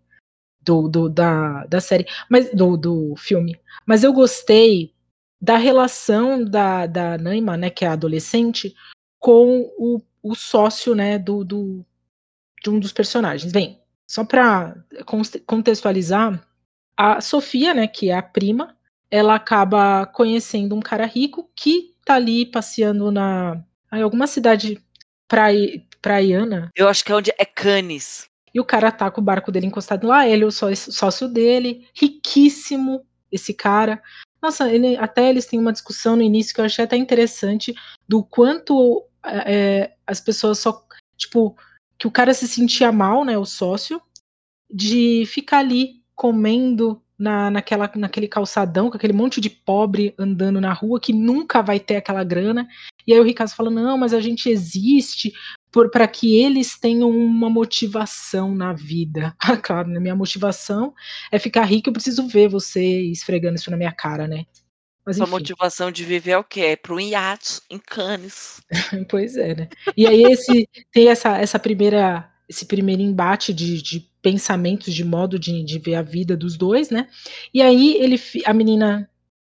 do, 0.60 0.88
do 0.88 1.08
da, 1.08 1.66
da 1.66 1.80
série, 1.80 2.06
mas 2.30 2.54
do, 2.54 2.76
do 2.76 3.16
filme. 3.16 3.58
Mas 3.84 4.04
eu 4.04 4.12
gostei 4.12 4.94
da 5.40 5.56
relação 5.56 6.44
da, 6.44 6.86
da 6.86 7.18
Naima, 7.18 7.56
né, 7.56 7.68
que 7.68 7.84
é 7.84 7.88
adolescente, 7.88 8.72
com 9.18 9.72
o, 9.76 10.00
o 10.22 10.36
sócio, 10.36 10.94
né, 10.94 11.18
do, 11.18 11.44
do, 11.44 11.84
de 12.62 12.70
um 12.70 12.78
dos 12.78 12.92
personagens. 12.92 13.52
Bem, 13.52 13.80
só 14.06 14.24
para 14.24 14.76
contextualizar, 15.46 16.46
a 16.96 17.20
Sofia, 17.20 17.74
né, 17.74 17.88
que 17.88 18.10
é 18.10 18.16
a 18.16 18.22
prima, 18.22 18.76
ela 19.12 19.34
acaba 19.34 20.06
conhecendo 20.06 20.74
um 20.74 20.80
cara 20.80 21.04
rico 21.04 21.50
que 21.54 21.94
tá 22.02 22.14
ali 22.14 22.46
passeando 22.46 23.12
na 23.12 23.62
em 23.92 24.00
alguma 24.00 24.26
cidade 24.26 24.82
prai, 25.28 25.84
praiana. 26.00 26.70
Eu 26.74 26.88
acho 26.88 27.04
que 27.04 27.12
é 27.12 27.14
onde 27.14 27.30
é 27.38 27.44
Cannes. 27.44 28.26
E 28.54 28.58
o 28.58 28.64
cara 28.64 28.90
tá 28.90 29.10
com 29.10 29.20
o 29.20 29.24
barco 29.24 29.52
dele 29.52 29.66
encostado 29.66 30.06
lá, 30.06 30.26
ele 30.26 30.44
é 30.44 30.46
o 30.46 30.50
sócio 30.50 31.28
dele, 31.28 31.86
riquíssimo, 31.94 33.04
esse 33.30 33.52
cara. 33.52 34.02
Nossa, 34.40 34.70
ele, 34.70 34.96
até 34.96 35.28
eles 35.28 35.46
têm 35.46 35.60
uma 35.60 35.72
discussão 35.72 36.16
no 36.16 36.22
início 36.22 36.54
que 36.54 36.60
eu 36.60 36.64
achei 36.64 36.84
até 36.84 36.96
interessante 36.96 37.74
do 38.08 38.24
quanto 38.24 39.06
é, 39.24 39.92
as 40.06 40.20
pessoas 40.20 40.58
só, 40.58 40.86
tipo, 41.16 41.56
que 41.98 42.06
o 42.06 42.10
cara 42.10 42.32
se 42.32 42.48
sentia 42.48 42.90
mal, 42.90 43.24
né, 43.24 43.38
o 43.38 43.44
sócio, 43.44 44.00
de 44.70 45.24
ficar 45.26 45.58
ali 45.58 46.02
comendo 46.14 47.02
na, 47.22 47.52
naquela, 47.52 47.88
naquele 47.94 48.26
calçadão 48.26 48.90
com 48.90 48.96
aquele 48.96 49.12
monte 49.12 49.40
de 49.40 49.48
pobre 49.48 50.12
andando 50.18 50.60
na 50.60 50.72
rua 50.72 50.98
que 50.98 51.12
nunca 51.12 51.62
vai 51.62 51.78
ter 51.78 51.94
aquela 51.94 52.24
grana. 52.24 52.66
E 53.06 53.14
aí 53.14 53.20
o 53.20 53.22
Ricardo 53.22 53.54
fala: 53.54 53.70
não, 53.70 53.96
mas 53.96 54.12
a 54.12 54.20
gente 54.20 54.48
existe 54.50 55.32
para 55.70 56.08
que 56.08 56.36
eles 56.42 56.76
tenham 56.76 57.08
uma 57.08 57.48
motivação 57.48 58.54
na 58.54 58.72
vida. 58.72 59.34
Ah, 59.52 59.56
claro, 59.56 59.88
né? 59.88 60.00
minha 60.00 60.16
motivação 60.16 60.94
é 61.30 61.38
ficar 61.38 61.64
rico, 61.64 61.88
eu 61.88 61.92
preciso 61.92 62.26
ver 62.26 62.48
você 62.48 62.82
esfregando 63.02 63.56
isso 63.56 63.70
na 63.70 63.76
minha 63.76 63.92
cara, 63.92 64.26
né? 64.26 64.44
Mas, 65.04 65.16
Sua 65.16 65.26
motivação 65.26 65.90
de 65.90 66.04
viver 66.04 66.32
é 66.32 66.38
o 66.38 66.44
quê? 66.44 66.60
É 66.60 66.76
pro 66.76 66.98
iate 66.98 67.60
em 67.68 67.78
Cannes. 67.78 68.62
pois 69.10 69.36
é, 69.36 69.54
né? 69.54 69.68
E 69.96 70.06
aí 70.06 70.22
esse 70.22 70.68
tem 70.92 71.08
essa, 71.08 71.38
essa 71.38 71.58
primeira 71.58 72.28
esse 72.48 72.66
primeiro 72.66 73.02
embate 73.02 73.52
de, 73.52 73.80
de 73.80 74.11
pensamentos, 74.22 74.94
de 74.94 75.04
modo 75.04 75.38
de, 75.38 75.62
de, 75.64 75.78
ver 75.78 75.96
a 75.96 76.02
vida 76.02 76.36
dos 76.36 76.56
dois, 76.56 76.88
né? 76.88 77.08
E 77.52 77.60
aí 77.60 77.96
ele, 77.96 78.16
a 78.46 78.54
menina, 78.54 79.10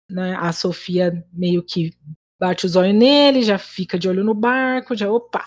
né, 0.08 0.36
a 0.38 0.52
Sofia 0.52 1.26
meio 1.32 1.62
que 1.62 1.92
bate 2.38 2.64
os 2.64 2.76
olhos 2.76 2.94
nele, 2.94 3.42
já 3.42 3.58
fica 3.58 3.98
de 3.98 4.08
olho 4.08 4.24
no 4.24 4.32
barco, 4.32 4.96
já 4.96 5.10
opa. 5.10 5.44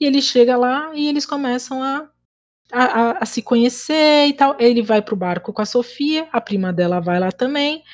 E 0.00 0.06
ele 0.06 0.20
chega 0.20 0.56
lá 0.56 0.92
e 0.94 1.06
eles 1.06 1.26
começam 1.26 1.82
a, 1.82 2.10
a, 2.72 3.22
a 3.22 3.26
se 3.26 3.42
conhecer 3.42 4.26
e 4.26 4.32
tal. 4.32 4.56
Ele 4.58 4.82
vai 4.82 5.00
pro 5.00 5.14
barco 5.14 5.52
com 5.52 5.62
a 5.62 5.66
Sofia, 5.66 6.28
a 6.32 6.40
prima 6.40 6.72
dela 6.72 7.00
vai 7.00 7.20
lá 7.20 7.30
também. 7.30 7.84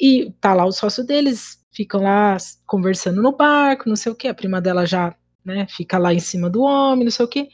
E 0.00 0.32
tá 0.40 0.54
lá 0.54 0.64
o 0.64 0.72
sócio 0.72 1.04
deles, 1.04 1.64
ficam 1.70 2.02
lá 2.02 2.36
conversando 2.66 3.22
no 3.22 3.36
barco, 3.36 3.88
não 3.88 3.96
sei 3.96 4.10
o 4.10 4.14
que. 4.14 4.26
A 4.26 4.34
prima 4.34 4.60
dela 4.60 4.86
já 4.86 5.14
né, 5.44 5.66
fica 5.68 5.98
lá 5.98 6.12
em 6.12 6.18
cima 6.18 6.48
do 6.48 6.62
homem, 6.62 7.04
não 7.04 7.12
sei 7.12 7.24
o 7.24 7.28
que. 7.28 7.48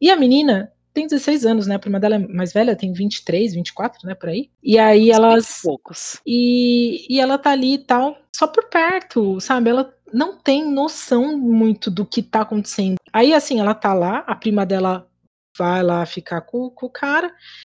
E 0.00 0.10
a 0.10 0.16
menina 0.16 0.72
tem 0.98 1.06
16 1.06 1.46
anos, 1.46 1.66
né? 1.68 1.76
A 1.76 1.78
prima 1.78 2.00
dela 2.00 2.16
é 2.16 2.18
mais 2.18 2.52
velha, 2.52 2.74
tem 2.74 2.92
23, 2.92 3.54
24, 3.54 4.04
né? 4.04 4.16
Por 4.16 4.30
aí. 4.30 4.50
E 4.60 4.76
aí 4.78 5.12
elas. 5.12 5.60
Poucos. 5.62 6.20
E, 6.26 7.06
e 7.08 7.20
ela 7.20 7.38
tá 7.38 7.52
ali 7.52 7.74
e 7.74 7.78
tal, 7.78 8.18
só 8.34 8.48
por 8.48 8.68
perto, 8.68 9.40
sabe? 9.40 9.70
Ela 9.70 9.94
não 10.12 10.36
tem 10.36 10.68
noção 10.68 11.38
muito 11.38 11.88
do 11.88 12.04
que 12.04 12.20
tá 12.20 12.40
acontecendo. 12.40 12.96
Aí, 13.12 13.32
assim, 13.32 13.60
ela 13.60 13.74
tá 13.74 13.94
lá, 13.94 14.24
a 14.26 14.34
prima 14.34 14.66
dela 14.66 15.08
vai 15.56 15.84
lá 15.84 16.04
ficar 16.04 16.40
com, 16.40 16.68
com 16.68 16.86
o 16.86 16.90
cara. 16.90 17.32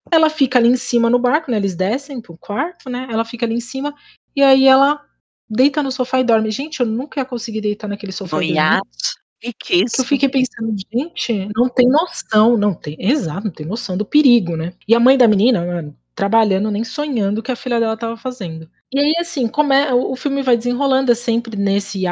Ela 0.10 0.30
fica 0.30 0.58
ali 0.58 0.70
em 0.70 0.78
cima 0.78 1.10
no 1.10 1.20
barco, 1.20 1.52
né? 1.52 1.58
Eles 1.58 1.76
descem 1.76 2.22
pro 2.22 2.38
quarto, 2.38 2.90
né? 2.90 3.06
Ela 3.12 3.26
fica 3.26 3.46
ali 3.46 3.56
em 3.56 3.60
cima. 3.60 3.94
E 4.34 4.42
aí 4.42 4.66
ela 4.66 5.04
deita 5.50 5.84
no 5.84 5.92
sofá 5.92 6.22
e 6.22 6.24
dorme. 6.24 6.52
Gente, 6.52 6.80
eu 6.80 6.86
nunca 6.86 7.20
ia 7.20 7.26
conseguir 7.26 7.60
deitar 7.60 7.90
naquele 7.90 8.14
sofá. 8.14 8.38
No 8.38 8.44
iate. 8.44 9.19
Que 9.40 9.54
que 9.54 9.84
isso? 9.84 10.02
eu 10.02 10.06
fiquei 10.06 10.28
pensando, 10.28 10.76
gente, 10.92 11.50
não 11.56 11.70
tem 11.70 11.88
noção, 11.88 12.58
não 12.58 12.74
tem, 12.74 12.98
exato, 13.00 13.46
não 13.46 13.52
tem 13.52 13.66
noção 13.66 13.96
do 13.96 14.06
perigo, 14.06 14.58
né? 14.58 14.74
E 14.88 14.94
a 14.94 15.00
mãe 15.00 15.18
da 15.18 15.28
menina, 15.28 15.66
mano, 15.66 15.96
trabalhando, 16.14 16.70
nem 16.70 16.84
sonhando 16.84 17.40
o 17.40 17.44
que 17.44 17.52
a 17.52 17.56
filha 17.56 17.80
dela 17.80 17.96
tava 17.96 18.18
fazendo. 18.18 18.70
E 18.92 19.00
aí, 19.00 19.14
assim, 19.20 19.48
como 19.48 19.72
é, 19.72 19.94
o 19.94 20.16
filme 20.16 20.42
vai 20.42 20.58
desenrolando, 20.58 21.12
é 21.12 21.16
sempre 21.16 21.56
nesse 21.56 22.04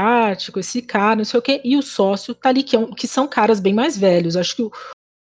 com 0.53 0.59
esse 0.59 0.81
cara, 0.81 1.17
não 1.17 1.25
sei 1.25 1.39
o 1.39 1.43
quê, 1.43 1.59
e 1.63 1.75
o 1.75 1.81
sócio 1.81 2.33
tá 2.33 2.49
ali, 2.49 2.63
que, 2.63 2.75
é 2.75 2.79
um, 2.79 2.91
que 2.91 3.07
são 3.07 3.27
caras 3.27 3.59
bem 3.59 3.73
mais 3.73 3.97
velhos. 3.97 4.37
Acho 4.37 4.55
que 4.55 4.61
o, 4.61 4.71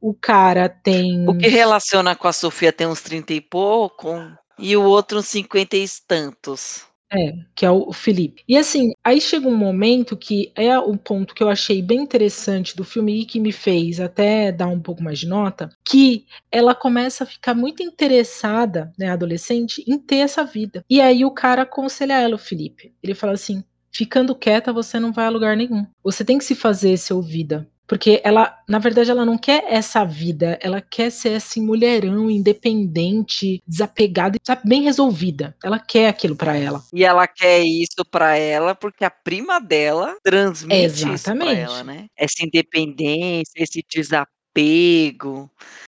o 0.01 0.15
cara 0.15 0.69
tem. 0.69 1.29
O 1.29 1.37
que 1.37 1.49
relaciona 1.49 2.15
com 2.15 2.29
a 2.29 2.33
Sofia 2.33 2.73
tem 2.73 2.87
uns 2.87 3.01
30 3.01 3.33
e 3.33 3.41
pouco, 3.41 4.15
e 4.59 4.77
o 4.77 4.85
outro 4.85 5.19
uns 5.19 5.27
50 5.27 5.77
e 5.77 5.87
tantos. 6.07 6.85
É, 7.13 7.33
que 7.55 7.65
é 7.65 7.71
o 7.71 7.93
Felipe. 7.93 8.43
E 8.49 8.57
assim, 8.57 8.91
aí 9.05 9.21
chega 9.21 9.47
um 9.47 9.57
momento 9.57 10.17
que 10.17 10.51
é 10.57 10.77
o 10.77 10.97
ponto 10.97 11.35
que 11.37 11.43
eu 11.43 11.49
achei 11.49 11.81
bem 11.81 12.01
interessante 12.01 12.77
do 12.77 12.83
filme 12.83 13.21
e 13.21 13.25
que 13.25 13.39
me 13.39 13.53
fez 13.53 14.01
até 14.01 14.51
dar 14.51 14.67
um 14.67 14.81
pouco 14.81 15.03
mais 15.05 15.21
de 15.21 15.27
nota, 15.29 15.71
que 15.89 16.27
ela 16.51 16.75
começa 16.75 17.23
a 17.23 17.27
ficar 17.27 17.55
muito 17.55 17.81
interessada, 17.81 18.93
né, 18.99 19.09
adolescente, 19.11 19.85
em 19.87 19.97
ter 19.99 20.17
essa 20.17 20.45
vida. 20.45 20.85
E 20.91 21.01
aí 21.01 21.25
o 21.25 21.31
cara 21.31 21.63
aconselha 21.63 22.15
ela, 22.21 22.35
o 22.35 22.39
Felipe. 22.39 22.93
Ele 23.01 23.15
fala 23.15 23.35
assim: 23.35 23.63
ficando 23.93 24.35
quieta 24.35 24.73
você 24.73 24.99
não 24.99 25.13
vai 25.13 25.27
a 25.27 25.31
lugar 25.31 25.57
nenhum. 25.57 25.87
Você 26.03 26.25
tem 26.25 26.39
que 26.39 26.45
se 26.45 26.57
fazer 26.57 26.97
ser 26.97 27.15
ouvida. 27.15 27.69
Porque 27.87 28.21
ela, 28.25 28.59
na 28.69 28.79
verdade, 28.79 29.11
ela 29.11 29.25
não 29.25 29.39
quer 29.39 29.65
essa 29.69 30.05
vida, 30.05 30.59
ela 30.61 30.81
quer 30.81 31.11
ser 31.11 31.37
assim, 31.37 31.63
mulherão, 31.63 32.29
independente, 32.31 33.63
desapegada, 33.67 34.39
sabe, 34.45 34.63
bem 34.65 34.83
resolvida. 34.83 35.57
Ela 35.63 35.79
quer 35.79 36.09
aquilo 36.09 36.35
para 36.35 36.57
ela. 36.57 36.83
E 36.93 37.05
ela 37.05 37.27
quer 37.29 37.63
isso 37.63 38.05
para 38.11 38.37
ela 38.37 38.75
porque 38.75 39.05
a 39.05 39.11
prima 39.11 39.61
dela 39.61 40.17
transmite 40.23 40.75
Exatamente. 40.75 41.15
isso 41.15 41.37
pra 41.37 41.53
ela, 41.53 41.85
né? 41.85 42.07
Essa 42.17 42.45
independência, 42.45 43.53
esse 43.57 43.85
desapego, 43.89 45.49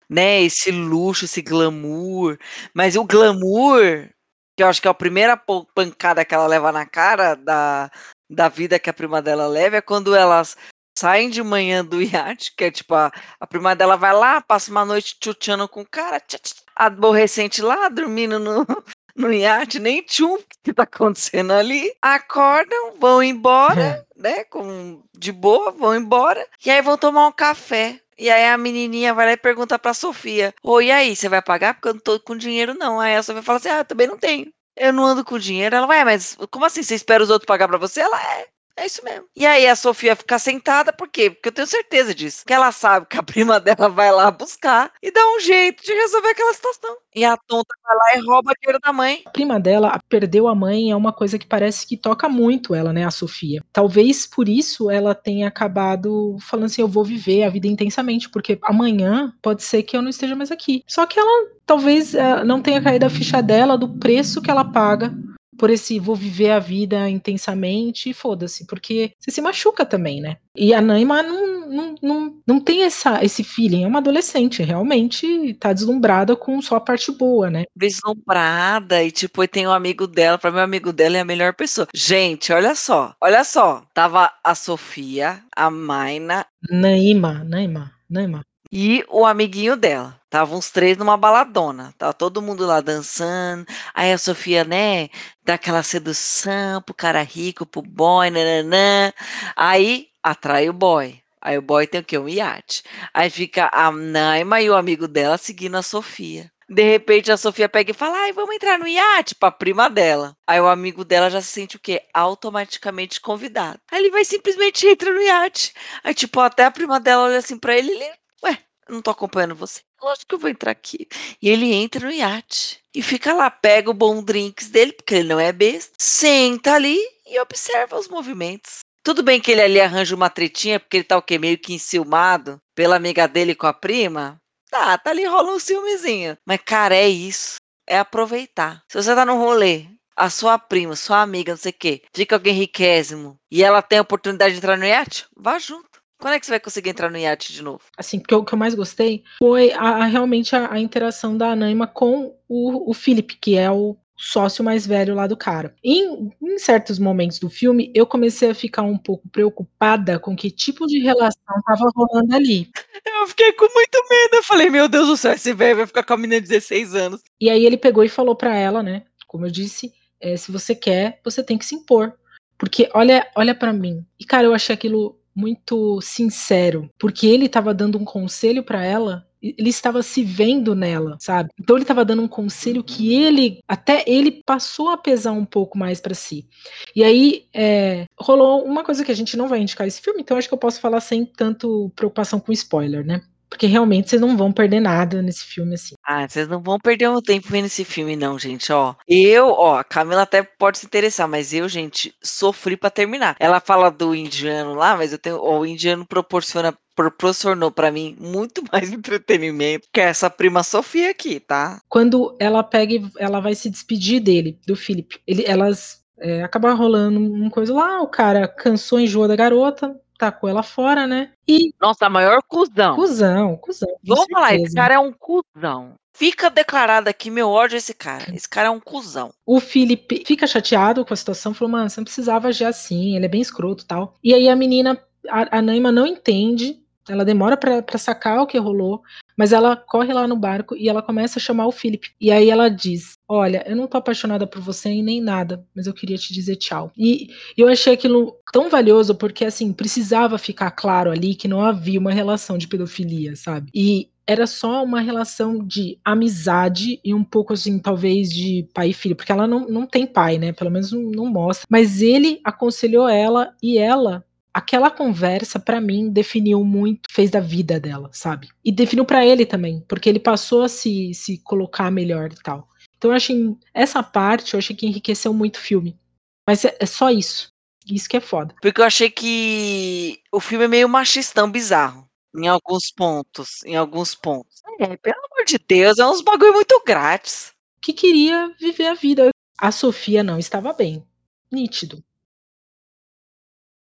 né? 0.08 0.42
Esse 0.42 0.70
luxo, 0.70 1.26
esse 1.26 1.42
glamour. 1.42 2.38
Mas 2.72 2.96
o 2.96 3.04
glamour, 3.04 4.08
que 4.56 4.62
eu 4.62 4.66
acho 4.66 4.80
que 4.80 4.88
é 4.88 4.90
a 4.90 4.94
primeira 4.94 5.36
pancada 5.74 6.24
que 6.24 6.34
ela 6.34 6.46
leva 6.46 6.72
na 6.72 6.86
cara 6.86 7.34
da, 7.34 7.90
da 8.30 8.48
vida 8.48 8.78
que 8.78 8.88
a 8.88 8.94
prima 8.94 9.20
dela 9.20 9.46
leva, 9.46 9.76
é 9.76 9.82
quando 9.82 10.14
elas 10.14 10.56
saem 10.98 11.30
de 11.30 11.42
manhã 11.42 11.84
do 11.84 12.02
iate, 12.02 12.54
que 12.56 12.64
é 12.64 12.70
tipo, 12.70 12.94
a, 12.94 13.10
a 13.40 13.46
prima 13.46 13.74
dela 13.74 13.96
vai 13.96 14.12
lá, 14.12 14.40
passa 14.40 14.70
uma 14.70 14.84
noite 14.84 15.16
chuteando 15.22 15.68
com 15.68 15.82
o 15.82 15.86
cara, 15.86 16.20
tch, 16.20 16.36
tch, 16.36 16.54
aborrecente 16.76 17.62
lá, 17.62 17.88
dormindo 17.88 18.38
no, 18.38 18.66
no 19.16 19.32
iate, 19.32 19.78
nem 19.78 20.02
tchum 20.02 20.38
que 20.62 20.72
tá 20.72 20.84
acontecendo 20.84 21.52
ali. 21.52 21.92
Acordam, 22.00 22.94
vão 22.98 23.22
embora, 23.22 24.06
né? 24.16 24.44
Com, 24.44 25.02
de 25.16 25.32
boa, 25.32 25.70
vão 25.70 25.94
embora. 25.94 26.46
E 26.64 26.70
aí 26.70 26.82
vão 26.82 26.96
tomar 26.96 27.26
um 27.26 27.32
café. 27.32 28.00
E 28.18 28.30
aí 28.30 28.46
a 28.46 28.58
menininha 28.58 29.14
vai 29.14 29.26
lá 29.26 29.32
e 29.32 29.36
pergunta 29.36 29.78
pra 29.78 29.94
Sofia: 29.94 30.54
Oi, 30.62 30.86
e 30.86 30.92
aí, 30.92 31.16
você 31.16 31.28
vai 31.28 31.42
pagar? 31.42 31.74
Porque 31.74 31.88
eu 31.88 31.94
não 31.94 32.00
tô 32.00 32.20
com 32.20 32.36
dinheiro, 32.36 32.74
não. 32.74 33.00
Aí 33.00 33.16
a 33.16 33.22
Sofia 33.22 33.42
fala 33.42 33.58
assim: 33.58 33.68
Ah, 33.68 33.84
também 33.84 34.06
não 34.06 34.18
tenho. 34.18 34.52
Eu 34.76 34.92
não 34.92 35.04
ando 35.04 35.24
com 35.24 35.38
dinheiro. 35.38 35.74
Ela 35.74 35.86
vai, 35.86 36.04
mas 36.04 36.36
como 36.50 36.64
assim? 36.64 36.82
Você 36.82 36.94
espera 36.94 37.22
os 37.22 37.30
outros 37.30 37.46
pagar 37.46 37.68
pra 37.68 37.78
você? 37.78 38.00
Ela 38.00 38.20
é. 38.38 38.48
É 38.76 38.86
isso 38.86 39.04
mesmo. 39.04 39.26
E 39.36 39.44
aí 39.44 39.66
a 39.66 39.76
Sofia 39.76 40.16
fica 40.16 40.38
sentada, 40.38 40.92
por 40.92 41.08
quê? 41.08 41.30
Porque 41.30 41.48
eu 41.48 41.52
tenho 41.52 41.66
certeza 41.66 42.14
disso. 42.14 42.44
Que 42.46 42.52
ela 42.52 42.72
sabe 42.72 43.06
que 43.06 43.18
a 43.18 43.22
prima 43.22 43.60
dela 43.60 43.88
vai 43.88 44.10
lá 44.10 44.30
buscar 44.30 44.92
e 45.02 45.10
dá 45.10 45.20
um 45.36 45.40
jeito 45.40 45.82
de 45.82 45.92
resolver 45.92 46.28
aquela 46.28 46.54
situação. 46.54 46.96
E 47.14 47.24
a 47.24 47.36
tonta 47.36 47.74
vai 47.84 47.96
lá 47.96 48.18
e 48.18 48.26
rouba 48.26 48.52
dinheiro 48.60 48.80
da 48.82 48.92
mãe. 48.92 49.22
A 49.26 49.30
prima 49.30 49.60
dela 49.60 50.00
perdeu 50.08 50.48
a 50.48 50.54
mãe 50.54 50.90
é 50.90 50.96
uma 50.96 51.12
coisa 51.12 51.38
que 51.38 51.46
parece 51.46 51.86
que 51.86 51.96
toca 51.96 52.28
muito 52.28 52.74
ela, 52.74 52.92
né, 52.92 53.04
a 53.04 53.10
Sofia. 53.10 53.62
Talvez 53.72 54.26
por 54.26 54.48
isso 54.48 54.90
ela 54.90 55.14
tenha 55.14 55.48
acabado 55.48 56.36
falando 56.40 56.66
assim, 56.66 56.80
eu 56.82 56.88
vou 56.88 57.04
viver 57.04 57.44
a 57.44 57.50
vida 57.50 57.66
intensamente, 57.66 58.28
porque 58.30 58.58
amanhã 58.62 59.32
pode 59.42 59.62
ser 59.62 59.82
que 59.82 59.96
eu 59.96 60.02
não 60.02 60.08
esteja 60.08 60.34
mais 60.34 60.50
aqui. 60.50 60.82
Só 60.86 61.06
que 61.06 61.18
ela 61.18 61.50
talvez 61.66 62.14
eh, 62.14 62.44
não 62.44 62.60
tenha 62.60 62.82
caído 62.82 63.06
a 63.06 63.10
ficha 63.10 63.42
dela 63.42 63.76
do 63.76 63.88
preço 63.98 64.40
que 64.40 64.50
ela 64.50 64.64
paga 64.64 65.12
por 65.58 65.70
esse 65.70 65.98
vou 65.98 66.16
viver 66.16 66.50
a 66.50 66.58
vida 66.58 67.08
intensamente 67.08 68.10
e 68.10 68.14
foda-se, 68.14 68.66
porque 68.66 69.12
você 69.18 69.30
se 69.30 69.40
machuca 69.40 69.84
também, 69.84 70.20
né? 70.20 70.36
E 70.54 70.74
a 70.74 70.80
Naima 70.80 71.22
não, 71.22 71.68
não, 71.68 71.94
não, 72.02 72.42
não 72.46 72.60
tem 72.60 72.84
essa, 72.84 73.24
esse 73.24 73.42
feeling, 73.42 73.84
é 73.84 73.86
uma 73.86 73.98
adolescente, 73.98 74.62
realmente 74.62 75.54
tá 75.54 75.72
deslumbrada 75.72 76.36
com 76.36 76.60
só 76.60 76.76
a 76.76 76.80
parte 76.80 77.10
boa, 77.10 77.50
né? 77.50 77.64
Deslumbrada, 77.74 79.02
e 79.02 79.10
tipo, 79.10 79.46
tem 79.48 79.66
um 79.66 79.72
amigo 79.72 80.06
dela, 80.06 80.38
para 80.38 80.50
meu 80.50 80.62
amigo 80.62 80.92
dela 80.92 81.16
é 81.16 81.20
a 81.20 81.24
melhor 81.24 81.54
pessoa. 81.54 81.88
Gente, 81.94 82.52
olha 82.52 82.74
só, 82.74 83.14
olha 83.20 83.44
só, 83.44 83.82
tava 83.94 84.30
a 84.44 84.54
Sofia, 84.54 85.42
a 85.56 85.70
Maina. 85.70 86.46
Naima, 86.70 87.44
Naima, 87.44 87.92
Naima. 88.08 88.42
E 88.72 89.04
o 89.10 89.26
amiguinho 89.26 89.76
dela. 89.76 90.18
Estavam 90.24 90.58
os 90.58 90.70
três 90.70 90.96
numa 90.96 91.16
baladona. 91.16 91.94
Tava 91.98 92.14
todo 92.14 92.40
mundo 92.40 92.66
lá 92.66 92.80
dançando. 92.80 93.66
Aí 93.94 94.10
a 94.10 94.16
Sofia, 94.18 94.64
né, 94.64 95.10
dá 95.44 95.54
aquela 95.54 95.82
sedução 95.82 96.80
pro 96.80 96.94
cara 96.94 97.22
rico, 97.22 97.66
pro 97.66 97.82
boy, 97.82 98.30
nananã. 98.30 99.12
Aí 99.54 100.08
atrai 100.22 100.70
o 100.70 100.72
boy. 100.72 101.20
Aí 101.40 101.58
o 101.58 101.62
boy 101.62 101.86
tem 101.86 102.00
o 102.00 102.04
quê? 102.04 102.16
Um 102.18 102.28
iate. 102.28 102.82
Aí 103.12 103.28
fica 103.28 103.68
a 103.72 103.90
Naima 103.92 104.62
e 104.62 104.70
o 104.70 104.74
amigo 104.74 105.06
dela 105.06 105.36
seguindo 105.36 105.76
a 105.76 105.82
Sofia. 105.82 106.50
De 106.68 106.82
repente 106.82 107.30
a 107.30 107.36
Sofia 107.36 107.68
pega 107.68 107.90
e 107.90 107.94
fala: 107.94 108.16
Ai, 108.20 108.32
vamos 108.32 108.54
entrar 108.54 108.78
no 108.78 108.88
iate 108.88 109.34
pra 109.34 109.50
prima 109.50 109.90
dela. 109.90 110.34
Aí 110.46 110.60
o 110.60 110.68
amigo 110.68 111.04
dela 111.04 111.28
já 111.28 111.42
se 111.42 111.48
sente 111.48 111.76
o 111.76 111.80
quê? 111.80 112.00
Automaticamente 112.14 113.20
convidado. 113.20 113.78
Aí 113.90 114.00
ele 114.00 114.10
vai 114.10 114.24
simplesmente 114.24 114.86
entrar 114.86 115.12
no 115.12 115.20
iate. 115.20 115.74
Aí, 116.02 116.14
tipo, 116.14 116.40
até 116.40 116.64
a 116.64 116.70
prima 116.70 116.98
dela 116.98 117.24
olha 117.24 117.38
assim 117.38 117.58
pra 117.58 117.76
ele 117.76 117.90
ele 117.92 118.21
Ué, 118.44 118.58
não 118.88 119.00
tô 119.00 119.10
acompanhando 119.10 119.54
você. 119.54 119.80
Lógico 120.02 120.28
que 120.28 120.34
eu 120.34 120.38
vou 120.38 120.50
entrar 120.50 120.72
aqui. 120.72 121.06
E 121.40 121.48
ele 121.48 121.72
entra 121.72 122.06
no 122.06 122.12
iate. 122.12 122.80
E 122.94 123.02
fica 123.02 123.32
lá, 123.32 123.50
pega 123.50 123.90
o 123.90 123.94
bom 123.94 124.22
drinks 124.22 124.68
dele, 124.68 124.92
porque 124.92 125.14
ele 125.14 125.28
não 125.28 125.40
é 125.40 125.52
besta. 125.52 125.92
Senta 125.98 126.74
ali 126.74 126.98
e 127.26 127.38
observa 127.40 127.98
os 127.98 128.08
movimentos. 128.08 128.80
Tudo 129.04 129.22
bem 129.22 129.40
que 129.40 129.50
ele 129.50 129.62
ali 129.62 129.80
arranja 129.80 130.14
uma 130.14 130.30
tretinha, 130.30 130.78
porque 130.78 130.98
ele 130.98 131.04
tá 131.04 131.16
o 131.16 131.22
quê? 131.22 131.38
Meio 131.38 131.58
que 131.58 131.74
enciumado 131.74 132.60
pela 132.74 132.96
amiga 132.96 133.26
dele 133.26 133.54
com 133.54 133.66
a 133.66 133.72
prima. 133.72 134.40
Tá, 134.70 134.96
tá 134.96 135.10
ali 135.10 135.24
rola 135.24 135.52
um 135.52 135.58
ciúmezinho. 135.58 136.36
Mas, 136.46 136.60
cara, 136.64 136.94
é 136.94 137.08
isso. 137.08 137.56
É 137.86 137.98
aproveitar. 137.98 138.82
Se 138.88 139.02
você 139.02 139.14
tá 139.14 139.24
no 139.24 139.36
rolê, 139.36 139.86
a 140.16 140.30
sua 140.30 140.58
prima, 140.58 140.94
sua 140.94 141.22
amiga, 141.22 141.52
não 141.52 141.58
sei 141.58 141.72
o 141.72 141.76
quê, 141.78 142.02
fica 142.14 142.36
alguém 142.36 142.54
riquésimo 142.54 143.38
e 143.50 143.64
ela 143.64 143.82
tem 143.82 143.98
a 143.98 144.02
oportunidade 144.02 144.52
de 144.52 144.58
entrar 144.58 144.76
no 144.76 144.84
iate, 144.84 145.26
vá 145.36 145.58
junto. 145.58 145.91
Quando 146.22 146.34
é 146.34 146.38
que 146.38 146.46
você 146.46 146.52
vai 146.52 146.60
conseguir 146.60 146.90
entrar 146.90 147.10
no 147.10 147.18
iate 147.18 147.52
de 147.52 147.64
novo? 147.64 147.80
Assim, 147.98 148.20
porque 148.20 148.32
o 148.32 148.44
que 148.44 148.54
eu 148.54 148.58
mais 148.58 148.76
gostei 148.76 149.24
foi 149.40 149.72
a, 149.72 149.80
a 149.80 150.04
realmente 150.04 150.54
a, 150.54 150.72
a, 150.72 150.78
interação 150.78 151.36
da 151.36 151.48
Anaima 151.48 151.84
com 151.84 152.36
o, 152.48 152.88
o 152.88 152.94
Philip, 152.94 153.36
que 153.38 153.58
é 153.58 153.68
o 153.68 153.96
sócio 154.16 154.62
mais 154.62 154.86
velho 154.86 155.16
lá 155.16 155.26
do 155.26 155.36
cara. 155.36 155.74
Em, 155.82 156.30
em, 156.40 156.58
certos 156.60 157.00
momentos 157.00 157.40
do 157.40 157.50
filme, 157.50 157.90
eu 157.92 158.06
comecei 158.06 158.50
a 158.50 158.54
ficar 158.54 158.82
um 158.82 158.96
pouco 158.96 159.28
preocupada 159.30 160.16
com 160.16 160.36
que 160.36 160.48
tipo 160.48 160.86
de 160.86 161.00
relação 161.00 161.42
tava 161.66 161.90
rolando 161.92 162.36
ali. 162.36 162.70
Eu 163.04 163.26
fiquei 163.26 163.52
com 163.52 163.66
muito 163.72 163.98
medo. 164.08 164.36
Eu 164.36 164.42
falei, 164.44 164.70
meu 164.70 164.88
Deus 164.88 165.08
do 165.08 165.16
céu, 165.16 165.32
esse 165.32 165.52
velho 165.52 165.78
vai 165.78 165.86
ficar 165.86 166.04
com 166.04 166.14
a 166.14 166.16
menina 166.16 166.40
de 166.40 166.48
16 166.48 166.94
anos. 166.94 167.20
E 167.40 167.50
aí 167.50 167.66
ele 167.66 167.76
pegou 167.76 168.02
e 168.02 168.08
falou 168.08 168.34
para 168.34 168.56
ela, 168.56 168.82
né? 168.82 169.04
Como 169.26 169.46
eu 169.46 169.50
disse, 169.50 169.92
é, 170.20 170.36
se 170.36 170.52
você 170.52 170.74
quer, 170.74 171.20
você 171.24 171.42
tem 171.42 171.58
que 171.58 171.64
se 171.64 171.74
impor. 171.74 172.14
Porque 172.58 172.88
olha, 172.94 173.28
olha 173.36 173.54
para 173.54 173.72
mim. 173.72 174.04
E 174.18 174.24
cara, 174.24 174.46
eu 174.46 174.54
achei 174.54 174.74
aquilo 174.74 175.20
muito 175.34 176.00
sincero, 176.00 176.88
porque 176.98 177.26
ele 177.26 177.46
estava 177.46 177.72
dando 177.74 177.98
um 177.98 178.04
conselho 178.04 178.62
para 178.62 178.84
ela 178.84 179.26
ele 179.42 179.70
estava 179.70 180.02
se 180.02 180.22
vendo 180.22 180.74
nela, 180.74 181.16
sabe? 181.20 181.50
Então 181.58 181.76
ele 181.76 181.82
estava 181.82 182.04
dando 182.04 182.22
um 182.22 182.28
conselho 182.28 182.84
que 182.84 183.12
ele, 183.12 183.58
até 183.66 184.04
ele 184.06 184.42
passou 184.46 184.88
a 184.90 184.96
pesar 184.96 185.32
um 185.32 185.44
pouco 185.44 185.76
mais 185.76 186.00
para 186.00 186.14
si. 186.14 186.46
E 186.94 187.02
aí 187.02 187.46
é, 187.52 188.06
rolou 188.16 188.64
uma 188.64 188.84
coisa 188.84 189.04
que 189.04 189.10
a 189.10 189.16
gente 189.16 189.36
não 189.36 189.48
vai 189.48 189.60
indicar 189.60 189.86
esse 189.86 190.00
filme, 190.00 190.20
então 190.20 190.36
acho 190.36 190.46
que 190.46 190.54
eu 190.54 190.58
posso 190.58 190.80
falar 190.80 191.00
sem 191.00 191.26
tanto 191.26 191.90
preocupação 191.96 192.38
com 192.38 192.52
spoiler, 192.52 193.04
né? 193.04 193.20
Porque 193.52 193.66
realmente 193.66 194.08
vocês 194.08 194.20
não 194.20 194.34
vão 194.34 194.50
perder 194.50 194.80
nada 194.80 195.20
nesse 195.20 195.44
filme, 195.44 195.74
assim. 195.74 195.94
Ah, 196.02 196.26
vocês 196.26 196.48
não 196.48 196.62
vão 196.62 196.78
perder 196.78 197.10
um 197.10 197.20
tempo 197.20 197.48
vendo 197.50 197.66
esse 197.66 197.84
filme, 197.84 198.16
não, 198.16 198.38
gente, 198.38 198.72
ó. 198.72 198.94
Eu, 199.06 199.48
ó, 199.48 199.76
a 199.76 199.84
Camila 199.84 200.22
até 200.22 200.42
pode 200.42 200.78
se 200.78 200.86
interessar, 200.86 201.28
mas 201.28 201.52
eu, 201.52 201.68
gente, 201.68 202.14
sofri 202.22 202.78
para 202.78 202.88
terminar. 202.88 203.36
Ela 203.38 203.60
fala 203.60 203.90
do 203.90 204.14
indiano 204.14 204.74
lá, 204.74 204.96
mas 204.96 205.12
eu 205.12 205.18
tenho. 205.18 205.36
Ó, 205.36 205.60
o 205.60 205.66
indiano 205.66 206.06
proporciona 206.06 206.74
proporcionou 206.96 207.70
para 207.70 207.92
mim 207.92 208.16
muito 208.18 208.62
mais 208.72 208.90
entretenimento 208.90 209.86
que 209.92 210.00
essa 210.00 210.30
prima 210.30 210.62
Sofia 210.62 211.10
aqui, 211.10 211.38
tá? 211.38 211.78
Quando 211.90 212.34
ela 212.40 212.62
pega 212.62 212.94
e 212.94 213.10
ela 213.18 213.38
vai 213.38 213.54
se 213.54 213.68
despedir 213.68 214.20
dele, 214.20 214.58
do 214.66 214.74
Felipe, 214.74 215.20
ele, 215.26 215.44
elas 215.46 216.02
é, 216.18 216.42
acaba 216.42 216.72
rolando 216.72 217.20
uma 217.20 217.50
coisa 217.50 217.74
lá, 217.74 218.00
o 218.00 218.08
cara 218.08 218.48
cansou, 218.48 218.98
enjoou 218.98 219.28
da 219.28 219.36
garota, 219.36 219.94
tacou 220.22 220.48
ela 220.48 220.62
fora, 220.62 221.04
né? 221.04 221.30
E. 221.48 221.74
Nossa, 221.80 222.08
maior 222.08 222.40
cuzão. 222.46 222.94
Cusão, 222.94 223.56
cuzão. 223.56 223.88
Vamos 224.04 224.26
falar, 224.30 224.54
esse 224.54 224.72
cara 224.72 224.94
é 224.94 224.98
um 224.98 225.12
cuzão. 225.12 225.94
Fica 226.14 226.48
declarado 226.48 227.08
aqui 227.08 227.28
meu 227.28 227.48
ódio 227.48 227.74
a 227.74 227.78
esse 227.78 227.92
cara. 227.92 228.32
Esse 228.32 228.48
cara 228.48 228.68
é 228.68 228.70
um 228.70 228.78
cuzão. 228.78 229.32
O 229.44 229.58
Felipe 229.58 230.22
fica 230.24 230.46
chateado 230.46 231.04
com 231.04 231.12
a 231.12 231.16
situação, 231.16 231.52
falou, 231.52 231.72
mano, 231.72 231.90
você 231.90 231.98
não 231.98 232.04
precisava 232.04 232.48
agir 232.48 232.66
assim, 232.66 233.16
ele 233.16 233.24
é 233.24 233.28
bem 233.28 233.40
escroto 233.40 233.84
tal. 233.84 234.14
E 234.22 234.32
aí 234.32 234.48
a 234.48 234.54
menina, 234.54 234.96
a, 235.28 235.58
a 235.58 235.62
Naima 235.62 235.90
não 235.90 236.06
entende, 236.06 236.80
ela 237.08 237.24
demora 237.24 237.56
para 237.56 237.98
sacar 237.98 238.42
o 238.42 238.46
que 238.46 238.58
rolou, 238.58 239.02
mas 239.36 239.52
ela 239.52 239.76
corre 239.76 240.12
lá 240.12 240.26
no 240.26 240.36
barco 240.36 240.76
e 240.76 240.88
ela 240.88 241.02
começa 241.02 241.38
a 241.38 241.42
chamar 241.42 241.66
o 241.66 241.72
Philip. 241.72 242.10
E 242.20 242.30
aí 242.30 242.50
ela 242.50 242.68
diz: 242.68 243.18
Olha, 243.28 243.64
eu 243.66 243.76
não 243.76 243.86
tô 243.86 243.96
apaixonada 243.98 244.46
por 244.46 244.60
você 244.60 244.90
e 244.90 245.02
nem 245.02 245.20
nada, 245.20 245.64
mas 245.74 245.86
eu 245.86 245.94
queria 245.94 246.18
te 246.18 246.32
dizer 246.32 246.56
tchau. 246.56 246.92
E 246.96 247.28
eu 247.56 247.68
achei 247.68 247.94
aquilo 247.94 248.36
tão 248.52 248.68
valioso 248.68 249.14
porque, 249.14 249.44
assim, 249.44 249.72
precisava 249.72 250.38
ficar 250.38 250.70
claro 250.72 251.10
ali 251.10 251.34
que 251.34 251.48
não 251.48 251.62
havia 251.62 251.98
uma 251.98 252.12
relação 252.12 252.58
de 252.58 252.68
pedofilia, 252.68 253.34
sabe? 253.36 253.70
E 253.74 254.08
era 254.26 254.46
só 254.46 254.84
uma 254.84 255.00
relação 255.00 255.58
de 255.58 255.98
amizade 256.04 257.00
e 257.04 257.12
um 257.12 257.24
pouco 257.24 257.52
assim, 257.52 257.78
talvez 257.78 258.30
de 258.30 258.68
pai 258.72 258.90
e 258.90 258.94
filho, 258.94 259.16
porque 259.16 259.32
ela 259.32 259.46
não, 259.46 259.66
não 259.66 259.86
tem 259.86 260.06
pai, 260.06 260.38
né? 260.38 260.52
Pelo 260.52 260.70
menos 260.70 260.92
não, 260.92 261.02
não 261.02 261.26
mostra. 261.26 261.66
Mas 261.68 262.00
ele 262.00 262.40
aconselhou 262.44 263.08
ela 263.08 263.54
e 263.62 263.78
ela 263.78 264.24
aquela 264.52 264.90
conversa 264.90 265.58
para 265.58 265.80
mim 265.80 266.10
definiu 266.10 266.64
muito, 266.64 267.08
fez 267.10 267.30
da 267.30 267.40
vida 267.40 267.80
dela, 267.80 268.10
sabe? 268.12 268.48
E 268.64 268.70
definiu 268.70 269.04
para 269.04 269.24
ele 269.24 269.46
também, 269.46 269.84
porque 269.88 270.08
ele 270.08 270.20
passou 270.20 270.62
a 270.62 270.68
se, 270.68 271.14
se 271.14 271.38
colocar 271.38 271.90
melhor 271.90 272.30
e 272.32 272.42
tal. 272.42 272.68
Então 272.96 273.10
eu 273.10 273.16
achei 273.16 273.56
essa 273.74 274.02
parte, 274.02 274.54
eu 274.54 274.58
achei 274.58 274.76
que 274.76 274.86
enriqueceu 274.86 275.32
muito 275.32 275.56
o 275.56 275.60
filme. 275.60 275.98
Mas 276.46 276.64
é, 276.64 276.76
é 276.78 276.86
só 276.86 277.10
isso. 277.10 277.52
Isso 277.86 278.08
que 278.08 278.16
é 278.16 278.20
foda. 278.20 278.54
Porque 278.60 278.80
eu 278.80 278.84
achei 278.84 279.10
que 279.10 280.20
o 280.30 280.38
filme 280.38 280.66
é 280.66 280.68
meio 280.68 280.88
machistão 280.88 281.50
bizarro. 281.50 282.08
Em 282.34 282.46
alguns 282.46 282.92
pontos. 282.92 283.62
Em 283.64 283.76
alguns 283.76 284.14
pontos. 284.14 284.62
É, 284.78 284.96
pelo 284.96 285.16
amor 285.18 285.44
de 285.44 285.58
Deus, 285.58 285.98
é 285.98 286.06
uns 286.06 286.22
bagulho 286.22 286.52
muito 286.52 286.80
grátis. 286.86 287.52
Que 287.80 287.92
queria 287.92 288.54
viver 288.60 288.86
a 288.86 288.94
vida. 288.94 289.30
A 289.58 289.72
Sofia 289.72 290.22
não 290.22 290.38
estava 290.38 290.72
bem. 290.72 291.04
Nítido. 291.50 292.02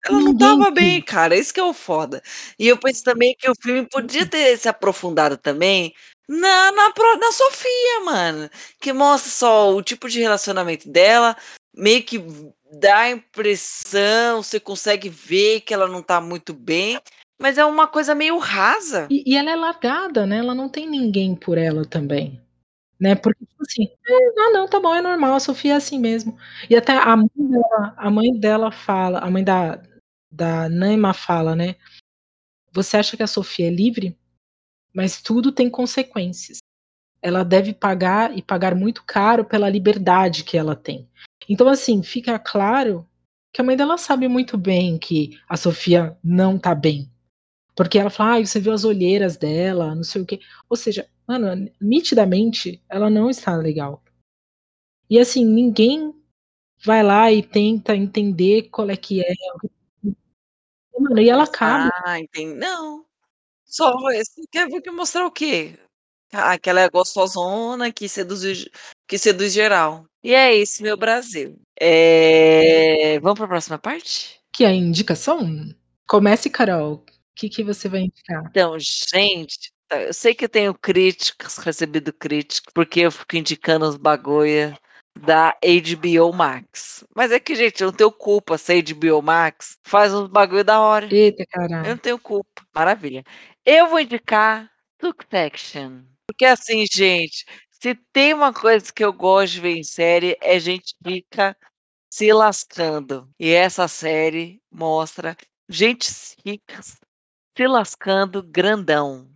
Ela 0.06 0.20
não 0.22 0.32
estava 0.32 0.72
bem, 0.72 1.02
cara, 1.02 1.36
isso 1.36 1.54
que 1.54 1.60
é 1.60 1.64
o 1.64 1.74
foda. 1.74 2.22
E 2.58 2.68
eu 2.68 2.78
penso 2.78 3.04
também 3.04 3.36
que 3.38 3.50
o 3.50 3.54
filme 3.62 3.86
podia 3.90 4.26
ter 4.26 4.58
se 4.58 4.70
aprofundado 4.70 5.36
também 5.38 5.94
na 6.28 6.72
na 6.72 6.90
na 7.20 7.32
Sofia, 7.32 8.00
mano, 8.06 8.50
que 8.80 8.94
mostra 8.94 9.30
só 9.32 9.74
o 9.76 9.82
tipo 9.82 10.08
de 10.08 10.20
relacionamento 10.22 10.88
dela, 10.90 11.36
meio 11.76 12.04
que 12.04 12.20
dá 12.80 13.00
a 13.00 13.10
impressão, 13.12 14.42
você 14.44 14.60
consegue 14.60 15.10
ver 15.10 15.62
que 15.62 15.74
ela 15.74 15.88
não 15.88 16.02
tá 16.04 16.22
muito 16.22 16.54
bem, 16.54 17.00
mas 17.42 17.58
é 17.58 17.66
uma 17.66 17.88
coisa 17.88 18.14
meio 18.16 18.38
rasa. 18.38 19.08
E 19.10 19.24
e 19.34 19.36
ela 19.36 19.52
é 19.52 19.56
largada, 19.56 20.26
né, 20.26 20.38
ela 20.38 20.54
não 20.56 20.70
tem 20.70 20.88
ninguém 20.88 21.36
por 21.36 21.58
ela 21.58 21.84
também. 21.86 22.40
Né, 23.00 23.16
porque, 23.16 23.46
tipo 23.46 23.64
assim, 23.64 23.90
"Ah 24.40 24.52
não, 24.54 24.68
tá 24.70 24.80
bom, 24.80 24.96
é 24.96 25.02
normal, 25.02 25.36
a 25.36 25.40
Sofia 25.42 25.74
é 25.74 25.76
assim 25.78 26.00
mesmo". 26.00 26.38
E 26.70 26.76
até 26.78 26.94
a 26.94 27.16
mãe 27.18 27.30
dela 27.38 27.94
a 27.98 28.12
mãe 28.12 28.34
dela 28.40 28.72
fala 28.72 29.20
a 29.20 29.30
mãe 29.32 29.44
da 29.44 29.80
da 30.32 30.70
Naima 30.70 31.14
fala, 31.14 31.56
né, 31.56 31.76
"Você 32.74 32.98
acha 32.98 33.18
que 33.18 33.24
a 33.24 33.28
Sofia 33.28 33.68
é 33.68 33.72
livre? 33.72 34.18
Mas 34.94 35.22
tudo 35.22 35.52
tem 35.52 35.70
consequências. 35.70 36.60
Ela 37.22 37.44
deve 37.44 37.74
pagar 37.74 38.38
e 38.38 38.42
pagar 38.44 38.76
muito 38.76 39.04
caro 39.06 39.46
pela 39.46 39.70
liberdade 39.70 40.44
que 40.46 40.58
ela 40.58 40.76
tem". 40.76 41.10
Então, 41.50 41.68
assim, 41.70 42.04
fica 42.04 42.40
claro 42.40 43.08
que 43.54 43.62
a 43.62 43.64
mãe 43.66 43.78
dela 43.78 43.98
sabe 43.98 44.28
muito 44.30 44.58
bem 44.58 44.98
que 45.00 45.40
a 45.50 45.58
Sofia 45.58 46.18
não 46.24 46.58
tá 46.60 46.76
bem. 46.76 47.12
Porque 47.76 48.00
ela 48.00 48.10
fala: 48.12 48.34
"Ai, 48.34 48.46
você 48.46 48.60
viu 48.60 48.74
as 48.74 48.84
olheiras 48.86 49.38
dela, 49.38 49.96
não 49.96 50.04
sei 50.04 50.22
o 50.24 50.28
quê". 50.28 50.40
Ou 50.70 50.78
seja, 50.78 51.08
mano, 51.28 51.70
nitidamente 51.82 52.82
ela 52.90 53.10
não 53.10 53.30
está 53.30 53.56
legal. 53.58 54.04
E 55.10 55.18
assim, 55.20 55.44
ninguém 55.44 56.14
vai 56.86 57.04
lá 57.04 57.32
e 57.32 57.44
tenta 57.44 57.96
entender 57.96 58.70
qual 58.72 58.90
é 58.90 58.98
que 58.98 59.22
é. 59.22 59.34
Mano, 61.00 61.20
e 61.20 61.30
ela 61.30 61.44
acaba. 61.44 61.92
Ah, 62.06 62.20
entendi. 62.20 62.56
Não. 62.56 63.06
Só 63.66 63.94
esse 64.12 64.48
quer 64.52 64.68
ver 64.68 64.82
que 64.82 64.92
mostrar 64.92 65.26
o 65.26 65.32
quê? 65.32 65.78
Ah, 66.34 66.58
que 66.58 66.70
ela 66.70 66.82
é 66.82 66.90
gostosona, 66.90 67.92
que 67.92 68.08
seduziu 68.08 68.70
que 69.08 69.18
seduz 69.18 69.54
geral. 69.54 70.06
E 70.24 70.34
é 70.34 70.54
isso, 70.54 70.84
meu 70.84 70.98
Brasil. 70.98 71.60
É... 71.80 73.20
Vamos 73.20 73.38
para 73.38 73.46
a 73.46 73.50
próxima 73.50 73.80
parte? 73.80 74.40
Que 74.52 74.64
é 74.64 74.68
a 74.68 74.74
indicação? 74.74 75.74
Comece, 76.08 76.50
Carol. 76.50 76.94
O 76.96 77.04
que, 77.36 77.50
que 77.50 77.64
você 77.64 77.88
vai 77.88 78.02
indicar? 78.02 78.44
Então, 78.50 78.78
gente, 78.78 79.72
tá, 79.88 80.02
eu 80.02 80.14
sei 80.14 80.36
que 80.36 80.46
eu 80.46 80.50
tenho 80.50 80.74
críticas, 80.74 81.58
recebido 81.58 82.12
críticas, 82.12 82.72
porque 82.74 83.02
eu 83.02 83.12
fico 83.12 83.38
indicando 83.38 83.88
os 83.88 83.96
bagulho 83.96 84.78
da 85.18 85.56
HBO 85.64 86.32
Max. 86.34 87.04
Mas 87.16 87.32
é 87.32 87.40
que, 87.40 87.56
gente, 87.56 87.82
eu 87.82 87.88
não 87.88 87.94
tenho 87.94 88.12
culpa 88.12 88.58
se 88.58 88.74
a 88.74 88.76
HBO 88.82 89.22
Max 89.22 89.78
faz 89.84 90.14
uns 90.14 90.28
bagulho 90.30 90.64
da 90.64 90.80
hora. 90.80 91.08
Eita, 91.14 91.44
Eu 91.44 91.48
caralho. 91.48 91.90
não 91.90 91.98
tenho 91.98 92.20
culpa. 92.20 92.64
Maravilha. 92.74 93.24
Eu 93.66 93.88
vou 93.90 94.00
indicar 94.00 94.70
Succession. 95.02 96.04
Porque 96.28 96.46
assim, 96.46 96.86
gente, 96.92 97.46
se 97.72 97.96
tem 98.14 98.34
uma 98.34 98.54
coisa 98.54 98.92
que 98.94 99.04
eu 99.04 99.12
gosto 99.14 99.54
de 99.54 99.62
ver 99.62 99.78
em 99.78 99.84
série, 99.84 100.38
é 100.42 100.60
gente 100.60 100.96
rica 101.06 101.56
se 102.12 102.32
lascando. 102.34 103.30
E 103.40 103.52
essa 103.52 103.88
série 103.88 104.62
mostra 104.72 105.36
gente 105.70 106.10
rica 106.46 106.82
se 106.82 107.68
lascando 107.68 108.42
grandão. 108.44 109.30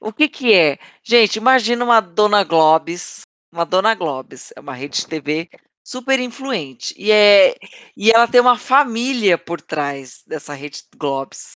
O 0.00 0.12
que 0.12 0.28
que 0.28 0.54
é? 0.54 0.78
Gente, 1.02 1.36
imagina 1.36 1.84
uma 1.84 2.00
Dona 2.00 2.42
Globes, 2.44 3.22
uma 3.52 3.64
Dona 3.64 3.94
Globes, 3.94 4.52
é 4.56 4.60
uma 4.60 4.74
rede 4.74 4.98
de 4.98 5.06
TV 5.06 5.48
super 5.84 6.20
influente. 6.20 6.94
E, 6.96 7.10
é, 7.10 7.54
e 7.96 8.10
ela 8.10 8.28
tem 8.28 8.40
uma 8.40 8.58
família 8.58 9.36
por 9.38 9.60
trás 9.60 10.22
dessa 10.26 10.54
rede 10.54 10.82
Globes. 10.96 11.52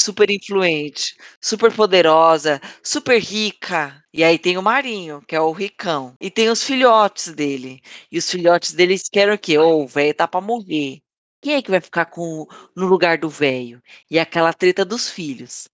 Super 0.00 0.30
influente, 0.30 1.16
super 1.42 1.74
poderosa, 1.74 2.60
super 2.84 3.20
rica. 3.20 4.00
E 4.14 4.22
aí 4.22 4.38
tem 4.38 4.56
o 4.56 4.62
Marinho, 4.62 5.20
que 5.26 5.34
é 5.34 5.40
o 5.40 5.50
ricão. 5.52 6.14
E 6.20 6.30
tem 6.30 6.48
os 6.50 6.62
filhotes 6.62 7.32
dele. 7.34 7.80
E 8.10 8.16
os 8.18 8.30
filhotes 8.30 8.72
deles 8.72 9.08
querem 9.10 9.34
o 9.34 9.38
quê? 9.38 9.58
Ô, 9.58 9.82
o 9.82 9.86
velho 9.88 10.14
tá 10.14 10.28
pra 10.28 10.40
morrer. 10.40 11.00
Quem 11.42 11.54
é 11.54 11.62
que 11.62 11.70
vai 11.70 11.80
ficar 11.80 12.06
com, 12.06 12.46
no 12.76 12.86
lugar 12.86 13.18
do 13.18 13.28
velho? 13.28 13.82
E 14.10 14.18
aquela 14.20 14.52
treta 14.52 14.84
dos 14.84 15.10
filhos. 15.10 15.68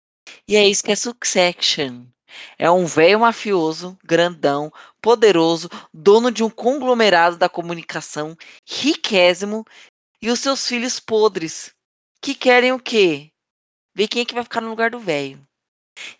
E 0.48 0.56
é 0.56 0.66
isso 0.66 0.82
que 0.84 0.92
é 0.92 0.96
Succession. 0.96 2.06
É 2.58 2.70
um 2.70 2.86
velho 2.86 3.20
mafioso, 3.20 3.98
grandão, 4.04 4.72
poderoso, 5.00 5.68
dono 5.92 6.30
de 6.30 6.42
um 6.42 6.50
conglomerado 6.50 7.36
da 7.36 7.48
comunicação, 7.48 8.36
riquésimo, 8.66 9.64
e 10.20 10.30
os 10.30 10.40
seus 10.40 10.66
filhos 10.66 10.98
podres, 10.98 11.74
que 12.20 12.34
querem 12.34 12.72
o 12.72 12.78
quê? 12.78 13.30
Ver 13.94 14.08
quem 14.08 14.22
é 14.22 14.24
que 14.24 14.34
vai 14.34 14.42
ficar 14.42 14.60
no 14.60 14.70
lugar 14.70 14.90
do 14.90 14.98
velho. 14.98 15.46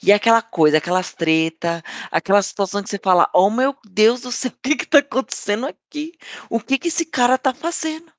E 0.03 0.12
aquela 0.12 0.40
coisa, 0.40 0.79
aquelas 0.79 1.12
treta, 1.14 1.83
aquela 2.11 2.42
situação 2.42 2.83
que 2.83 2.88
você 2.88 2.98
fala, 2.98 3.29
oh 3.33 3.50
meu 3.50 3.77
Deus 3.85 4.20
do 4.20 4.31
céu, 4.31 4.50
o 4.55 4.61
que 4.62 4.77
que 4.77 4.87
tá 4.87 4.98
acontecendo 4.98 5.66
aqui? 5.66 6.12
O 6.48 6.61
que 6.61 6.79
que 6.79 6.88
esse 6.88 7.05
cara 7.05 7.37
tá 7.38 7.53
fazendo? 7.53 8.12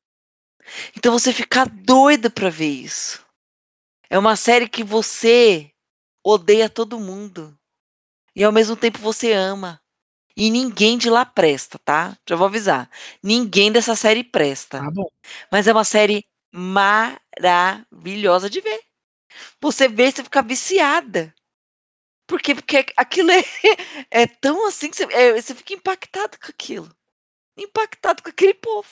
Então 0.98 1.14
você 1.14 1.32
fica 1.32 1.66
doida 1.66 2.30
pra 2.30 2.50
ver 2.50 2.70
isso. 2.70 3.26
É 4.10 4.18
uma 4.18 4.36
série 4.36 4.68
que 4.68 4.84
você 4.84 5.72
odeia 6.24 6.70
todo 6.70 7.00
mundo. 7.00 7.58
E 8.36 8.44
ao 8.44 8.52
mesmo 8.52 8.76
tempo 8.76 9.00
você 9.00 9.32
ama. 9.34 9.82
E 10.38 10.50
ninguém 10.52 10.98
de 10.98 11.10
lá 11.10 11.26
presta, 11.26 11.80
tá? 11.80 12.18
Já 12.28 12.36
vou 12.36 12.48
avisar. 12.48 12.90
Ninguém 13.24 13.72
dessa 13.72 13.96
série 13.96 14.24
presta. 14.24 14.80
Tá 14.80 14.92
bom. 14.92 15.08
Mas 15.52 15.68
é 15.68 15.74
uma 15.74 15.84
série 15.86 16.26
maravilhosa 16.54 18.50
de 18.50 18.62
ver. 18.62 18.82
Você 19.62 19.88
vê, 19.88 20.12
você 20.12 20.24
fica 20.24 20.42
viciada. 20.42 21.34
Por 22.28 22.42
quê? 22.42 22.56
Porque 22.56 22.86
aquilo 22.98 23.32
é, 23.32 23.44
é 24.12 24.28
tão 24.28 24.68
assim 24.68 24.90
que 24.90 24.98
você, 24.98 25.06
é, 25.14 25.42
você 25.42 25.56
fica 25.56 25.74
impactado 25.74 26.38
com 26.40 26.48
aquilo. 26.50 26.90
Impactado 27.58 28.24
com 28.24 28.30
aquele 28.30 28.54
povo. 28.56 28.90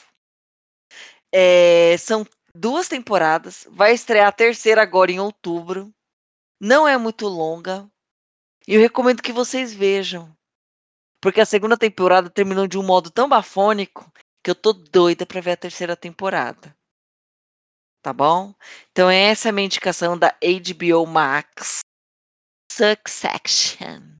É, 1.32 1.96
são 1.98 2.24
duas 2.54 2.88
temporadas. 2.88 3.66
Vai 3.70 3.92
estrear 3.92 4.28
a 4.28 4.32
terceira 4.32 4.82
agora 4.82 5.10
em 5.10 5.20
outubro. 5.20 5.92
Não 6.60 6.88
é 6.88 6.98
muito 6.98 7.26
longa. 7.28 7.90
E 8.66 8.74
eu 8.74 8.80
recomendo 8.80 9.22
que 9.22 9.32
vocês 9.32 9.74
vejam. 9.74 10.34
Porque 11.20 11.40
a 11.40 11.46
segunda 11.46 11.76
temporada 11.76 12.30
terminou 12.30 12.66
de 12.66 12.78
um 12.78 12.82
modo 12.82 13.10
tão 13.10 13.28
bafônico 13.28 14.10
que 14.42 14.50
eu 14.50 14.54
tô 14.54 14.72
doida 14.72 15.24
pra 15.24 15.40
ver 15.40 15.52
a 15.52 15.56
terceira 15.56 15.96
temporada. 15.96 16.76
Tá 18.02 18.12
bom? 18.12 18.54
Então 18.90 19.08
essa 19.08 19.48
é 19.48 19.50
a 19.50 19.52
minha 19.52 19.64
indicação 19.64 20.18
da 20.18 20.28
HBO 20.30 21.06
Max. 21.06 21.80
Succession. 22.70 24.18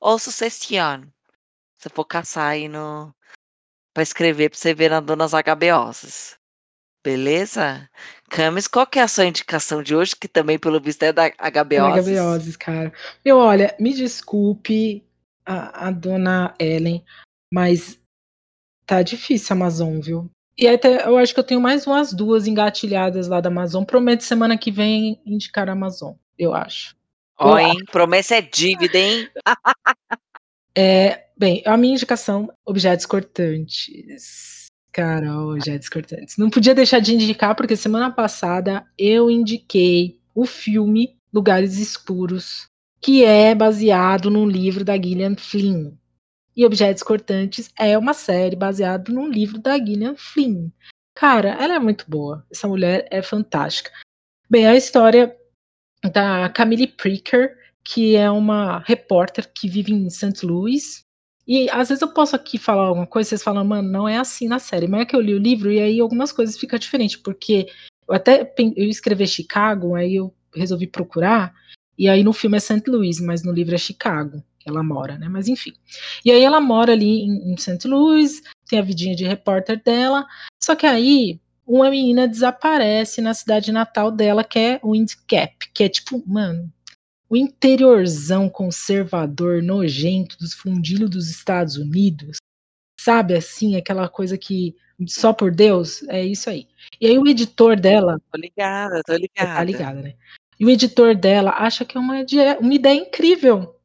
Ou 0.00 0.18
Succession. 0.18 1.10
Se 1.78 1.90
for 1.90 2.04
caçar 2.06 2.52
aí 2.52 2.68
no... 2.68 3.14
Pra 3.92 4.02
escrever 4.02 4.50
pra 4.50 4.58
você 4.58 4.74
ver 4.74 4.90
na 4.90 5.00
Donas 5.00 5.32
HBOs. 5.32 6.38
Beleza? 7.06 7.88
Camis, 8.28 8.66
qual 8.66 8.84
que 8.84 8.98
é 8.98 9.02
a 9.02 9.06
sua 9.06 9.26
indicação 9.26 9.80
de 9.80 9.94
hoje? 9.94 10.16
Que 10.16 10.26
também, 10.26 10.58
pelo 10.58 10.80
visto, 10.80 11.04
é 11.04 11.12
da 11.12 11.30
HBOs. 11.30 12.04
HBOs, 12.04 12.56
cara. 12.56 12.92
Meu, 13.24 13.38
olha, 13.38 13.76
me 13.78 13.94
desculpe 13.94 15.04
a, 15.44 15.86
a 15.86 15.90
dona 15.92 16.52
Ellen, 16.58 17.04
mas 17.48 17.96
tá 18.84 19.02
difícil 19.02 19.54
a 19.54 19.56
Amazon, 19.56 20.00
viu? 20.00 20.28
E 20.58 20.66
até 20.66 21.06
eu 21.06 21.16
acho 21.16 21.32
que 21.32 21.38
eu 21.38 21.44
tenho 21.44 21.60
mais 21.60 21.86
umas 21.86 22.12
duas 22.12 22.48
engatilhadas 22.48 23.28
lá 23.28 23.40
da 23.40 23.50
Amazon. 23.50 23.84
Prometo 23.84 24.24
semana 24.24 24.58
que 24.58 24.72
vem 24.72 25.22
indicar 25.24 25.68
a 25.68 25.74
Amazon, 25.74 26.14
eu 26.36 26.54
acho. 26.54 26.96
Ó, 27.38 27.56
hein? 27.56 27.84
Promessa 27.92 28.34
é 28.34 28.40
dívida, 28.40 28.98
hein? 28.98 29.28
É, 30.78 31.28
bem, 31.34 31.62
a 31.64 31.74
minha 31.74 31.94
indicação, 31.94 32.52
objetos 32.62 33.06
cortantes. 33.06 34.55
Carol, 34.96 35.52
objetos 35.52 35.90
cortantes. 35.90 36.38
Não 36.38 36.48
podia 36.48 36.74
deixar 36.74 37.00
de 37.00 37.12
indicar, 37.12 37.54
porque 37.54 37.76
semana 37.76 38.10
passada 38.10 38.82
eu 38.96 39.30
indiquei 39.30 40.18
o 40.34 40.46
filme 40.46 41.18
Lugares 41.30 41.76
Escuros, 41.76 42.66
que 42.98 43.22
é 43.22 43.54
baseado 43.54 44.30
num 44.30 44.48
livro 44.48 44.86
da 44.86 44.96
Gillian 44.96 45.36
Flynn. 45.36 45.92
E 46.56 46.64
Objetos 46.64 47.02
Cortantes 47.02 47.70
é 47.78 47.98
uma 47.98 48.14
série 48.14 48.56
baseada 48.56 49.12
num 49.12 49.28
livro 49.28 49.58
da 49.58 49.76
Gillian 49.76 50.14
Flynn. 50.16 50.70
Cara, 51.14 51.50
ela 51.62 51.74
é 51.74 51.78
muito 51.78 52.06
boa. 52.08 52.46
Essa 52.50 52.66
mulher 52.66 53.06
é 53.10 53.20
fantástica. 53.20 53.90
Bem, 54.48 54.66
a 54.66 54.74
história 54.74 55.36
da 56.10 56.48
Camille 56.48 56.86
Pricker, 56.86 57.54
que 57.84 58.16
é 58.16 58.30
uma 58.30 58.78
repórter 58.78 59.52
que 59.52 59.68
vive 59.68 59.92
em 59.92 60.08
St. 60.08 60.46
Louis. 60.46 61.05
E 61.46 61.70
às 61.70 61.88
vezes 61.88 62.02
eu 62.02 62.08
posso 62.08 62.34
aqui 62.34 62.58
falar 62.58 62.86
alguma 62.86 63.06
coisa, 63.06 63.28
vocês 63.28 63.42
falam, 63.42 63.64
mano, 63.64 63.88
não 63.88 64.08
é 64.08 64.16
assim 64.18 64.48
na 64.48 64.58
série. 64.58 64.88
Mas 64.88 65.02
é 65.02 65.04
que 65.04 65.14
eu 65.14 65.20
li 65.20 65.34
o 65.34 65.38
livro 65.38 65.70
e 65.70 65.78
aí 65.78 66.00
algumas 66.00 66.32
coisas 66.32 66.58
ficam 66.58 66.78
diferentes, 66.78 67.16
porque 67.16 67.68
eu 68.08 68.14
até 68.14 68.52
eu 68.76 68.88
escrevi 68.88 69.26
Chicago, 69.26 69.94
aí 69.94 70.16
eu 70.16 70.34
resolvi 70.54 70.86
procurar, 70.86 71.54
e 71.98 72.08
aí 72.08 72.22
no 72.24 72.32
filme 72.32 72.56
é 72.56 72.60
St. 72.60 72.82
Louis, 72.88 73.20
mas 73.20 73.42
no 73.42 73.52
livro 73.52 73.74
é 73.74 73.78
Chicago, 73.78 74.42
que 74.58 74.68
ela 74.68 74.82
mora, 74.82 75.18
né? 75.18 75.28
Mas 75.28 75.48
enfim. 75.48 75.72
E 76.24 76.30
aí 76.30 76.42
ela 76.42 76.60
mora 76.60 76.92
ali 76.92 77.22
em, 77.22 77.52
em 77.52 77.56
St. 77.56 77.86
Louis, 77.86 78.42
tem 78.68 78.78
a 78.78 78.82
vidinha 78.82 79.14
de 79.14 79.24
repórter 79.24 79.82
dela, 79.82 80.26
só 80.62 80.74
que 80.74 80.86
aí 80.86 81.40
uma 81.66 81.90
menina 81.90 82.28
desaparece 82.28 83.20
na 83.20 83.34
cidade 83.34 83.72
natal 83.72 84.10
dela, 84.10 84.44
que 84.44 84.58
é 84.58 84.80
Windcap, 84.84 85.70
que 85.74 85.84
é 85.84 85.88
tipo, 85.88 86.22
mano, 86.26 86.72
o 87.28 87.36
interiorzão 87.36 88.48
conservador, 88.48 89.62
nojento 89.62 90.38
dos 90.38 90.54
fundilhos 90.54 91.10
dos 91.10 91.30
Estados 91.30 91.76
Unidos, 91.76 92.38
sabe 93.00 93.34
assim, 93.34 93.76
aquela 93.76 94.08
coisa 94.08 94.38
que 94.38 94.74
só 95.06 95.32
por 95.32 95.50
Deus, 95.54 96.02
é 96.04 96.24
isso 96.24 96.48
aí. 96.48 96.66
E 97.00 97.06
aí 97.06 97.18
o 97.18 97.26
editor 97.26 97.78
dela, 97.78 98.18
Tô 98.32 98.38
ligada, 98.38 99.02
tô 99.04 99.12
tá 99.12 99.18
ligada. 99.18 99.64
ligada, 99.64 100.02
né? 100.02 100.14
E 100.58 100.64
o 100.64 100.70
editor 100.70 101.14
dela 101.14 101.50
acha 101.50 101.84
que 101.84 101.96
é 101.98 102.00
uma, 102.00 102.20
ide- 102.20 102.56
uma 102.60 102.72
ideia 102.74 102.98
incrível. 102.98 103.78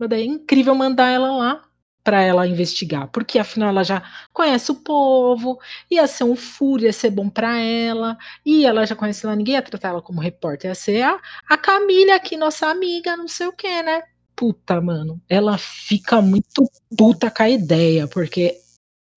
Uma 0.00 0.06
ideia 0.06 0.24
incrível 0.24 0.74
mandar 0.74 1.10
ela 1.10 1.30
lá 1.36 1.67
para 2.08 2.22
ela 2.22 2.46
investigar, 2.46 3.06
porque 3.08 3.38
afinal 3.38 3.68
ela 3.68 3.84
já 3.84 4.02
conhece 4.32 4.72
o 4.72 4.76
povo, 4.76 5.58
ia 5.90 6.06
ser 6.06 6.24
um 6.24 6.34
furo, 6.34 6.84
ia 6.84 6.92
ser 6.92 7.10
bom 7.10 7.28
para 7.28 7.60
ela, 7.60 8.16
e 8.46 8.64
ela 8.64 8.86
já 8.86 8.96
conhece 8.96 9.26
lá, 9.26 9.36
ninguém 9.36 9.56
ia 9.56 9.60
tratar 9.60 9.90
ela 9.90 10.00
como 10.00 10.18
repórter, 10.18 10.70
ia 10.70 10.74
ser 10.74 11.02
a, 11.02 11.20
a 11.46 11.58
Camila 11.58 12.14
aqui, 12.14 12.34
nossa 12.34 12.66
amiga, 12.66 13.14
não 13.14 13.28
sei 13.28 13.48
o 13.48 13.52
que, 13.52 13.82
né? 13.82 14.04
Puta, 14.34 14.80
mano, 14.80 15.20
ela 15.28 15.58
fica 15.58 16.22
muito 16.22 16.64
puta 16.96 17.30
com 17.30 17.42
a 17.42 17.50
ideia, 17.50 18.08
porque 18.08 18.56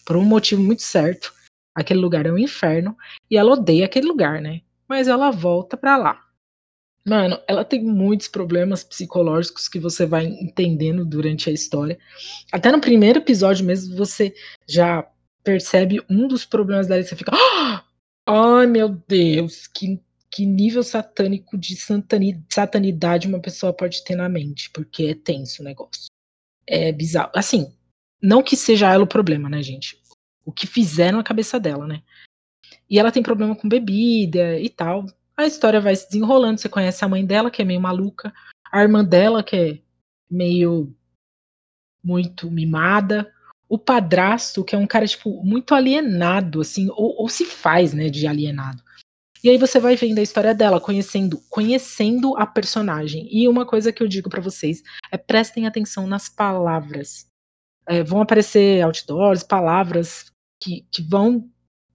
por 0.06 0.18
um 0.18 0.26
motivo 0.26 0.62
muito 0.62 0.82
certo, 0.82 1.34
aquele 1.74 2.02
lugar 2.02 2.26
é 2.26 2.32
um 2.34 2.38
inferno, 2.38 2.98
e 3.30 3.38
ela 3.38 3.54
odeia 3.54 3.86
aquele 3.86 4.08
lugar, 4.08 4.42
né? 4.42 4.60
Mas 4.86 5.08
ela 5.08 5.32
volta 5.32 5.78
pra 5.78 5.96
lá. 5.96 6.22
Mano, 7.06 7.40
ela 7.48 7.66
tem 7.66 7.84
muitos 7.84 8.28
problemas 8.28 8.84
psicológicos 8.84 9.68
que 9.68 9.80
você 9.80 10.06
vai 10.06 10.26
entendendo 10.26 11.04
durante 11.04 11.50
a 11.50 11.54
história. 11.54 11.98
Até 12.52 12.72
no 12.72 12.80
primeiro 12.80 13.20
episódio 13.20 13.66
mesmo, 13.66 13.96
você 13.96 14.34
já 14.68 15.10
percebe 15.44 16.00
um 16.10 16.28
dos 16.28 16.46
problemas 16.46 16.88
dela 16.88 17.02
e 17.02 17.04
você 17.04 17.16
fica. 17.16 17.32
"Ah! 17.34 17.84
Ai, 18.28 18.68
meu 18.68 18.90
Deus, 19.08 19.68
que, 19.68 20.00
que 20.30 20.46
nível 20.46 20.84
satânico 20.84 21.58
de 21.58 21.76
satanidade 22.50 23.28
uma 23.28 23.40
pessoa 23.42 23.74
pode 23.74 24.04
ter 24.04 24.16
na 24.16 24.30
mente, 24.30 24.70
porque 24.70 25.06
é 25.06 25.16
tenso 25.16 25.62
o 25.62 25.66
negócio. 25.66 26.06
É 26.68 26.92
bizarro. 26.92 27.32
Assim, 27.36 27.74
Não 28.22 28.44
que 28.44 28.56
seja 28.56 28.94
ela 28.94 29.04
o 29.04 29.08
problema, 29.08 29.50
né, 29.50 29.64
gente? 29.64 30.00
O 30.46 30.52
que 30.52 30.68
fizeram 30.68 31.18
na 31.20 31.24
cabeça 31.24 31.60
dela, 31.60 31.88
né? 31.88 32.04
E 32.90 33.00
ela 33.00 33.12
tem 33.12 33.24
problema 33.24 33.56
com 33.56 33.70
bebida 33.70 34.60
e 34.60 34.70
tal. 34.70 35.06
A 35.42 35.48
história 35.48 35.82
vai 35.82 35.96
se 35.96 36.06
desenrolando. 36.10 36.60
Você 36.60 36.70
conhece 36.70 37.04
a 37.04 37.08
mãe 37.08 37.26
dela, 37.26 37.52
que 37.52 37.62
é 37.62 37.66
meio 37.66 37.82
maluca. 37.82 38.34
A 38.72 38.82
irmã 38.82 39.04
dela, 39.04 39.44
que 39.44 39.56
é 39.56 39.80
meio. 40.30 40.94
muito 42.04 42.50
mimada. 42.50 43.32
O 43.68 43.78
padrasto, 43.78 44.64
que 44.64 44.76
é 44.76 44.78
um 44.78 44.88
cara, 44.88 45.08
tipo, 45.08 45.44
muito 45.44 45.74
alienado, 45.74 46.60
assim, 46.60 46.90
ou, 46.90 47.22
ou 47.22 47.30
se 47.30 47.46
faz, 47.46 47.94
né, 47.94 48.10
de 48.10 48.28
alienado. 48.28 48.84
E 49.44 49.50
aí 49.50 49.58
você 49.58 49.80
vai 49.80 49.96
vendo 49.96 50.20
a 50.20 50.22
história 50.22 50.54
dela, 50.54 50.80
conhecendo, 50.80 51.42
conhecendo 51.50 52.38
a 52.38 52.46
personagem. 52.46 53.28
E 53.32 53.48
uma 53.48 53.66
coisa 53.66 53.92
que 53.92 54.04
eu 54.04 54.08
digo 54.08 54.30
para 54.30 54.42
vocês 54.42 54.84
é 55.12 55.18
prestem 55.18 55.66
atenção 55.66 56.06
nas 56.06 56.30
palavras. 56.30 57.26
É, 57.88 58.04
vão 58.04 58.22
aparecer 58.22 58.82
outdoors, 58.84 59.42
palavras 59.42 60.32
que, 60.62 60.86
que 60.92 61.02
vão 61.02 61.50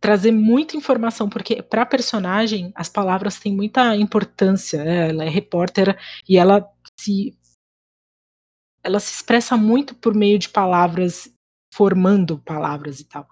trazer 0.07 0.31
muita 0.31 0.77
informação, 0.77 1.29
porque 1.29 1.61
para 1.61 1.83
a 1.83 1.87
personagem 1.87 2.71
as 2.77 2.89
palavras 2.89 3.41
têm 3.41 3.53
muita 3.53 3.97
importância. 3.97 4.85
Né? 4.85 5.09
Ela 5.09 5.25
é 5.25 5.29
repórter 5.29 5.99
e 6.29 6.37
ela 6.37 6.65
se 6.97 7.37
ela 8.85 9.01
se 9.01 9.13
expressa 9.13 9.57
muito 9.57 9.97
por 9.97 10.15
meio 10.15 10.39
de 10.39 10.49
palavras, 10.49 11.29
formando 11.75 12.39
palavras 12.39 13.01
e 13.01 13.05
tal. 13.05 13.29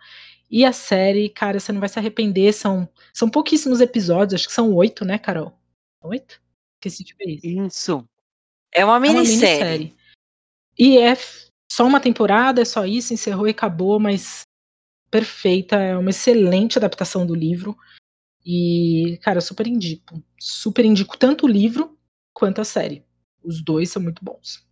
E 0.51 0.65
a 0.65 0.73
série, 0.73 1.29
cara, 1.29 1.61
você 1.61 1.71
não 1.71 1.79
vai 1.79 1.89
se 1.89 1.97
arrepender. 1.97 2.53
São, 2.53 2.89
são 3.13 3.31
pouquíssimos 3.31 3.81
episódios, 3.81 4.41
acho 4.41 4.49
que 4.49 4.53
são 4.53 4.75
oito, 4.75 5.05
né, 5.05 5.17
Carol? 5.17 5.57
Oito? 6.03 6.43
Esqueci 6.81 7.05
de 7.05 7.15
ver 7.15 7.37
isso. 7.37 7.67
Isso. 7.67 8.09
É 8.75 8.85
uma 8.85 8.99
minissérie. 8.99 9.15
É 9.17 9.59
uma 9.61 9.71
minissérie. 9.71 9.97
E 10.77 10.99
é 10.99 11.17
só 11.71 11.87
uma 11.87 12.01
temporada, 12.01 12.63
é 12.63 12.65
só 12.65 12.85
isso, 12.85 13.15
encerrou 13.15 13.47
e 13.47 13.53
acabou, 13.53 14.01
mas 14.01 14.43
perfeita, 15.15 15.77
é 15.77 15.97
uma 15.97 16.11
excelente 16.11 16.77
adaptação 16.77 17.25
do 17.25 17.37
livro. 17.37 17.79
E, 18.45 19.17
cara, 19.23 19.41
super 19.41 19.65
indico. 19.65 20.21
Super 20.37 20.85
indico 20.85 21.17
tanto 21.17 21.47
o 21.47 21.49
livro 21.49 21.97
quanto 22.33 22.61
a 22.61 22.65
série. 22.65 23.05
Os 23.41 23.63
dois 23.63 23.91
são 23.91 24.03
muito 24.03 24.25
bons. 24.25 24.67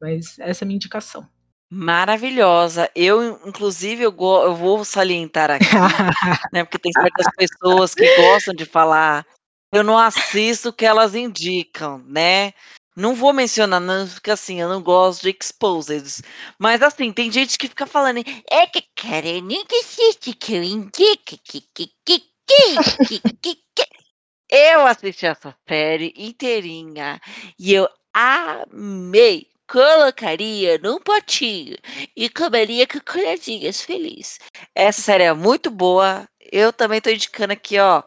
Mas 0.00 0.38
essa 0.38 0.64
é 0.64 0.64
a 0.64 0.66
minha 0.66 0.76
indicação. 0.76 1.28
Maravilhosa. 1.70 2.90
Eu, 2.96 3.46
inclusive, 3.46 4.04
eu, 4.04 4.16
eu 4.18 4.54
vou 4.54 4.86
salientar 4.86 5.50
aqui, 5.50 5.66
né? 6.50 6.64
Porque 6.64 6.78
tem 6.78 6.92
certas 6.92 7.26
pessoas 7.36 7.94
que 7.94 8.16
gostam 8.16 8.54
de 8.54 8.64
falar. 8.64 9.26
Eu 9.70 9.84
não 9.84 9.98
assisto 9.98 10.70
o 10.70 10.72
que 10.72 10.86
elas 10.86 11.14
indicam, 11.14 11.98
né? 12.06 12.54
Não 12.96 13.14
vou 13.14 13.32
mencionar, 13.32 13.80
não, 13.80 14.06
porque 14.08 14.30
assim, 14.30 14.60
eu 14.60 14.68
não 14.68 14.80
gosto 14.80 15.22
de 15.22 15.36
exposed. 15.40 16.22
Mas 16.58 16.80
assim, 16.80 17.12
tem 17.12 17.30
gente 17.30 17.58
que 17.58 17.68
fica 17.68 17.86
falando, 17.86 18.20
é 18.50 18.66
que 18.66 18.82
cara, 18.94 19.26
eu 19.26 19.42
nunca 19.42 19.76
assisti 19.80 20.32
que 20.32 20.54
eu 20.54 20.62
indico, 20.62 20.92
que, 21.26 21.38
que, 21.38 21.60
que, 22.04 22.20
que, 22.46 23.20
que, 23.42 23.54
que. 23.74 23.86
Eu 24.48 24.86
assisti 24.86 25.26
essa 25.26 25.56
série 25.68 26.14
inteirinha 26.16 27.20
e 27.58 27.74
eu 27.74 27.88
amei. 28.12 29.48
Colocaria 29.66 30.78
num 30.78 31.00
potinho 31.00 31.76
e 32.14 32.28
comeria 32.28 32.86
com 32.86 33.00
colherinhas 33.00 33.80
feliz. 33.80 34.38
Essa 34.74 35.02
série 35.02 35.24
é 35.24 35.32
muito 35.32 35.70
boa. 35.70 36.28
Eu 36.52 36.72
também 36.72 37.00
tô 37.00 37.10
indicando 37.10 37.54
aqui, 37.54 37.78
ó, 37.78 38.02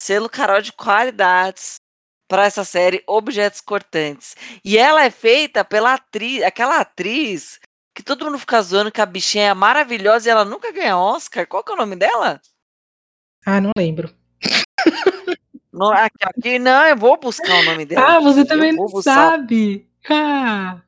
selo 0.00 0.30
Carol 0.30 0.62
de 0.62 0.72
qualidades 0.72 1.80
para 2.30 2.44
essa 2.44 2.62
série 2.62 3.02
Objetos 3.08 3.60
Cortantes. 3.60 4.36
E 4.64 4.78
ela 4.78 5.04
é 5.04 5.10
feita 5.10 5.64
pela 5.64 5.94
atriz, 5.94 6.44
aquela 6.44 6.78
atriz 6.78 7.58
que 7.92 8.04
todo 8.04 8.24
mundo 8.24 8.38
fica 8.38 8.62
zoando 8.62 8.92
que 8.92 9.00
a 9.00 9.06
bichinha 9.06 9.48
é 9.48 9.54
maravilhosa 9.54 10.28
e 10.28 10.30
ela 10.30 10.44
nunca 10.44 10.70
ganha 10.70 10.96
Oscar. 10.96 11.44
Qual 11.44 11.64
que 11.64 11.72
é 11.72 11.74
o 11.74 11.78
nome 11.78 11.96
dela? 11.96 12.40
Ah, 13.44 13.60
não 13.60 13.72
lembro. 13.76 14.14
Não, 15.72 15.92
aqui, 15.92 16.24
aqui, 16.24 16.58
não, 16.58 16.84
eu 16.84 16.96
vou 16.96 17.16
buscar 17.16 17.60
o 17.60 17.64
nome 17.64 17.86
dela. 17.86 18.16
Ah, 18.16 18.20
você 18.20 18.44
também 18.44 18.72
não 18.72 18.88
sabe. 19.00 19.88
Ah. 20.10 20.82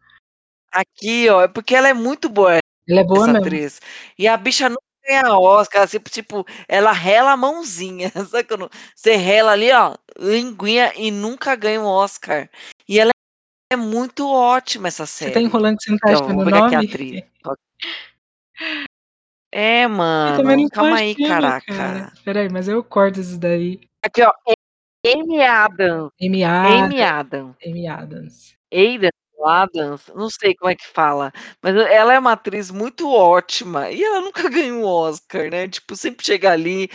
Aqui, 0.72 1.28
ó, 1.31 1.42
é 1.42 1.48
porque 1.48 1.74
ela 1.76 1.88
é 1.88 1.94
muito 1.94 2.28
boa. 2.28 2.59
Ela 2.88 3.00
é 3.00 3.05
boa 3.05 3.20
essa 3.20 3.33
mesmo. 3.33 3.46
atriz. 3.46 3.81
E 4.18 4.26
a 4.26 4.37
bicha 4.37 4.68
não 4.68 4.76
ganha 5.07 5.38
Oscar, 5.38 5.83
assim, 5.83 5.99
tipo, 5.99 6.47
ela 6.69 6.93
rela 6.93 7.33
a 7.33 7.37
mãozinha, 7.37 8.11
sabe 8.29 8.45
quando 8.45 8.71
você 8.95 9.17
rela 9.17 9.53
ali, 9.53 9.71
ó, 9.73 9.97
linguinha 10.19 10.93
e 10.97 11.11
nunca 11.11 11.55
ganha 11.57 11.81
um 11.81 11.87
Oscar. 11.87 12.49
E 12.88 12.99
ela 12.99 13.11
é 13.73 13.77
muito 13.77 14.29
ótima 14.29 14.88
essa 14.88 15.07
série. 15.07 15.33
Você 15.33 15.41
tá 15.41 15.41
enrolando 15.41 15.77
que 15.79 15.85
você 15.85 15.91
não 15.91 15.99
tá 15.99 16.12
então, 16.12 16.25
achando 16.25 16.41
o 16.41 16.45
nome? 16.51 16.77
Aqui 16.77 17.25
É, 19.55 19.87
mano, 19.87 20.71
calma 20.71 20.97
aí, 20.97 21.15
caraca. 21.15 21.67
Cara. 21.67 22.12
Peraí, 22.25 22.49
mas 22.49 22.69
eu 22.69 22.83
corto 22.83 23.21
isso 23.21 23.38
daí. 23.38 23.81
Aqui, 24.03 24.23
ó, 24.23 24.33
Amy 25.05 25.43
Adams. 25.43 26.11
Amy 26.23 26.43
Adams. 26.43 26.83
Amy 26.85 27.03
Adams. 27.03 27.57
Amy 27.67 27.87
Adams. 27.87 28.57
Aidan 28.73 29.11
Adams, 29.46 30.02
não 30.14 30.28
sei 30.31 30.55
como 30.55 30.70
é 30.70 30.76
que 30.76 30.87
fala, 30.87 31.33
mas 31.62 31.74
ela 31.76 32.12
é 32.14 32.18
uma 32.18 32.33
atriz 32.33 32.70
muito 32.70 33.11
ótima 33.11 33.90
e 33.90 34.02
ela 34.02 34.20
nunca 34.20 34.42
ganhou 34.50 34.81
um 34.83 34.85
Oscar, 34.87 35.50
né? 35.50 35.68
Tipo, 35.68 35.96
sempre 35.96 36.24
chega 36.24 36.50
ali, 36.52 36.88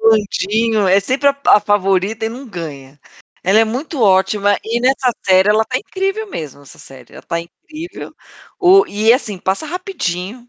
bandinho, 0.00 0.86
é 0.88 1.00
sempre 1.00 1.28
a, 1.28 1.36
a, 1.46 1.60
favorita 1.60 2.26
e 2.26 2.28
não 2.28 2.46
ganha. 2.46 3.00
Ela 3.44 3.60
é 3.60 3.64
muito 3.64 4.00
ótima 4.02 4.56
e 4.64 4.80
nessa 4.80 5.12
série 5.24 5.48
ela 5.48 5.64
tá 5.64 5.78
incrível 5.78 6.28
mesmo, 6.30 6.62
essa 6.62 6.78
série, 6.78 7.12
ela 7.14 7.22
tá 7.22 7.40
incrível. 7.40 8.14
O, 8.60 8.86
e 8.86 9.12
assim, 9.12 9.38
passa 9.38 9.66
rapidinho. 9.66 10.48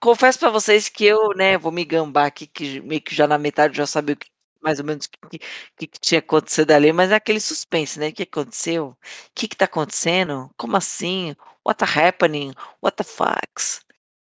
Confesso 0.00 0.38
para 0.38 0.50
vocês 0.50 0.88
que 0.88 1.04
eu, 1.04 1.30
né, 1.36 1.58
vou 1.58 1.72
me 1.72 1.84
gambar 1.84 2.26
aqui, 2.26 2.46
que 2.46 2.80
meio 2.80 3.02
que 3.02 3.14
já 3.14 3.26
na 3.26 3.38
metade 3.38 3.76
já 3.76 3.86
sabia 3.86 4.14
o 4.14 4.18
que 4.18 4.28
mais 4.62 4.78
ou 4.78 4.84
menos 4.84 5.06
o 5.06 5.28
que, 5.28 5.38
que, 5.78 5.86
que, 5.86 6.00
tinha 6.00 6.18
acontecido 6.20 6.70
ali, 6.72 6.92
mas 6.92 7.10
é 7.10 7.14
aquele 7.14 7.40
suspense, 7.40 7.98
né? 7.98 8.08
O 8.08 8.12
que 8.12 8.22
aconteceu? 8.24 8.88
O 8.88 8.96
que, 9.34 9.48
que 9.48 9.56
tá 9.56 9.64
acontecendo? 9.66 10.50
Como 10.56 10.76
assim? 10.76 11.34
What 11.66 11.84
the 11.84 12.00
happening? 12.08 12.52
What 12.82 12.96
the 12.96 13.04
fucks? 13.04 13.80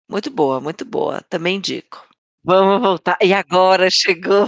Muito 0.08 0.30
boa, 0.30 0.60
muito 0.60 0.84
boa. 0.84 1.20
Também 1.22 1.56
indico. 1.56 2.06
Vamos 2.44 2.80
voltar. 2.80 3.16
E 3.22 3.32
agora 3.32 3.88
chegou 3.90 4.46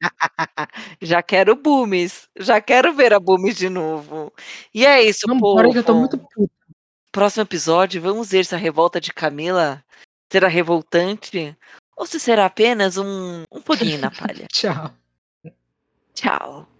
Já 1.01 1.21
quero 1.21 1.55
Bumis. 1.55 2.27
Já 2.37 2.59
quero 2.59 2.93
ver 2.93 3.13
a 3.13 3.19
Bumis 3.19 3.55
de 3.55 3.69
novo. 3.69 4.33
E 4.73 4.85
é 4.85 5.01
isso, 5.03 5.27
Vambora 5.27 5.71
que 5.71 5.77
eu 5.77 5.83
tô 5.83 5.93
muito 5.93 6.17
puta. 6.17 6.53
Próximo 7.11 7.43
episódio, 7.43 8.01
vamos 8.01 8.31
ver 8.31 8.45
se 8.45 8.55
a 8.55 8.57
revolta 8.57 8.99
de 8.99 9.13
Camila 9.13 9.83
será 10.31 10.47
revoltante 10.47 11.55
ou 11.95 12.05
se 12.05 12.19
será 12.19 12.45
apenas 12.45 12.97
um, 12.97 13.43
um 13.51 13.61
foguinho 13.61 13.99
na 13.99 14.09
palha. 14.09 14.47
Tchau. 14.51 14.91
Tchau. 16.13 16.70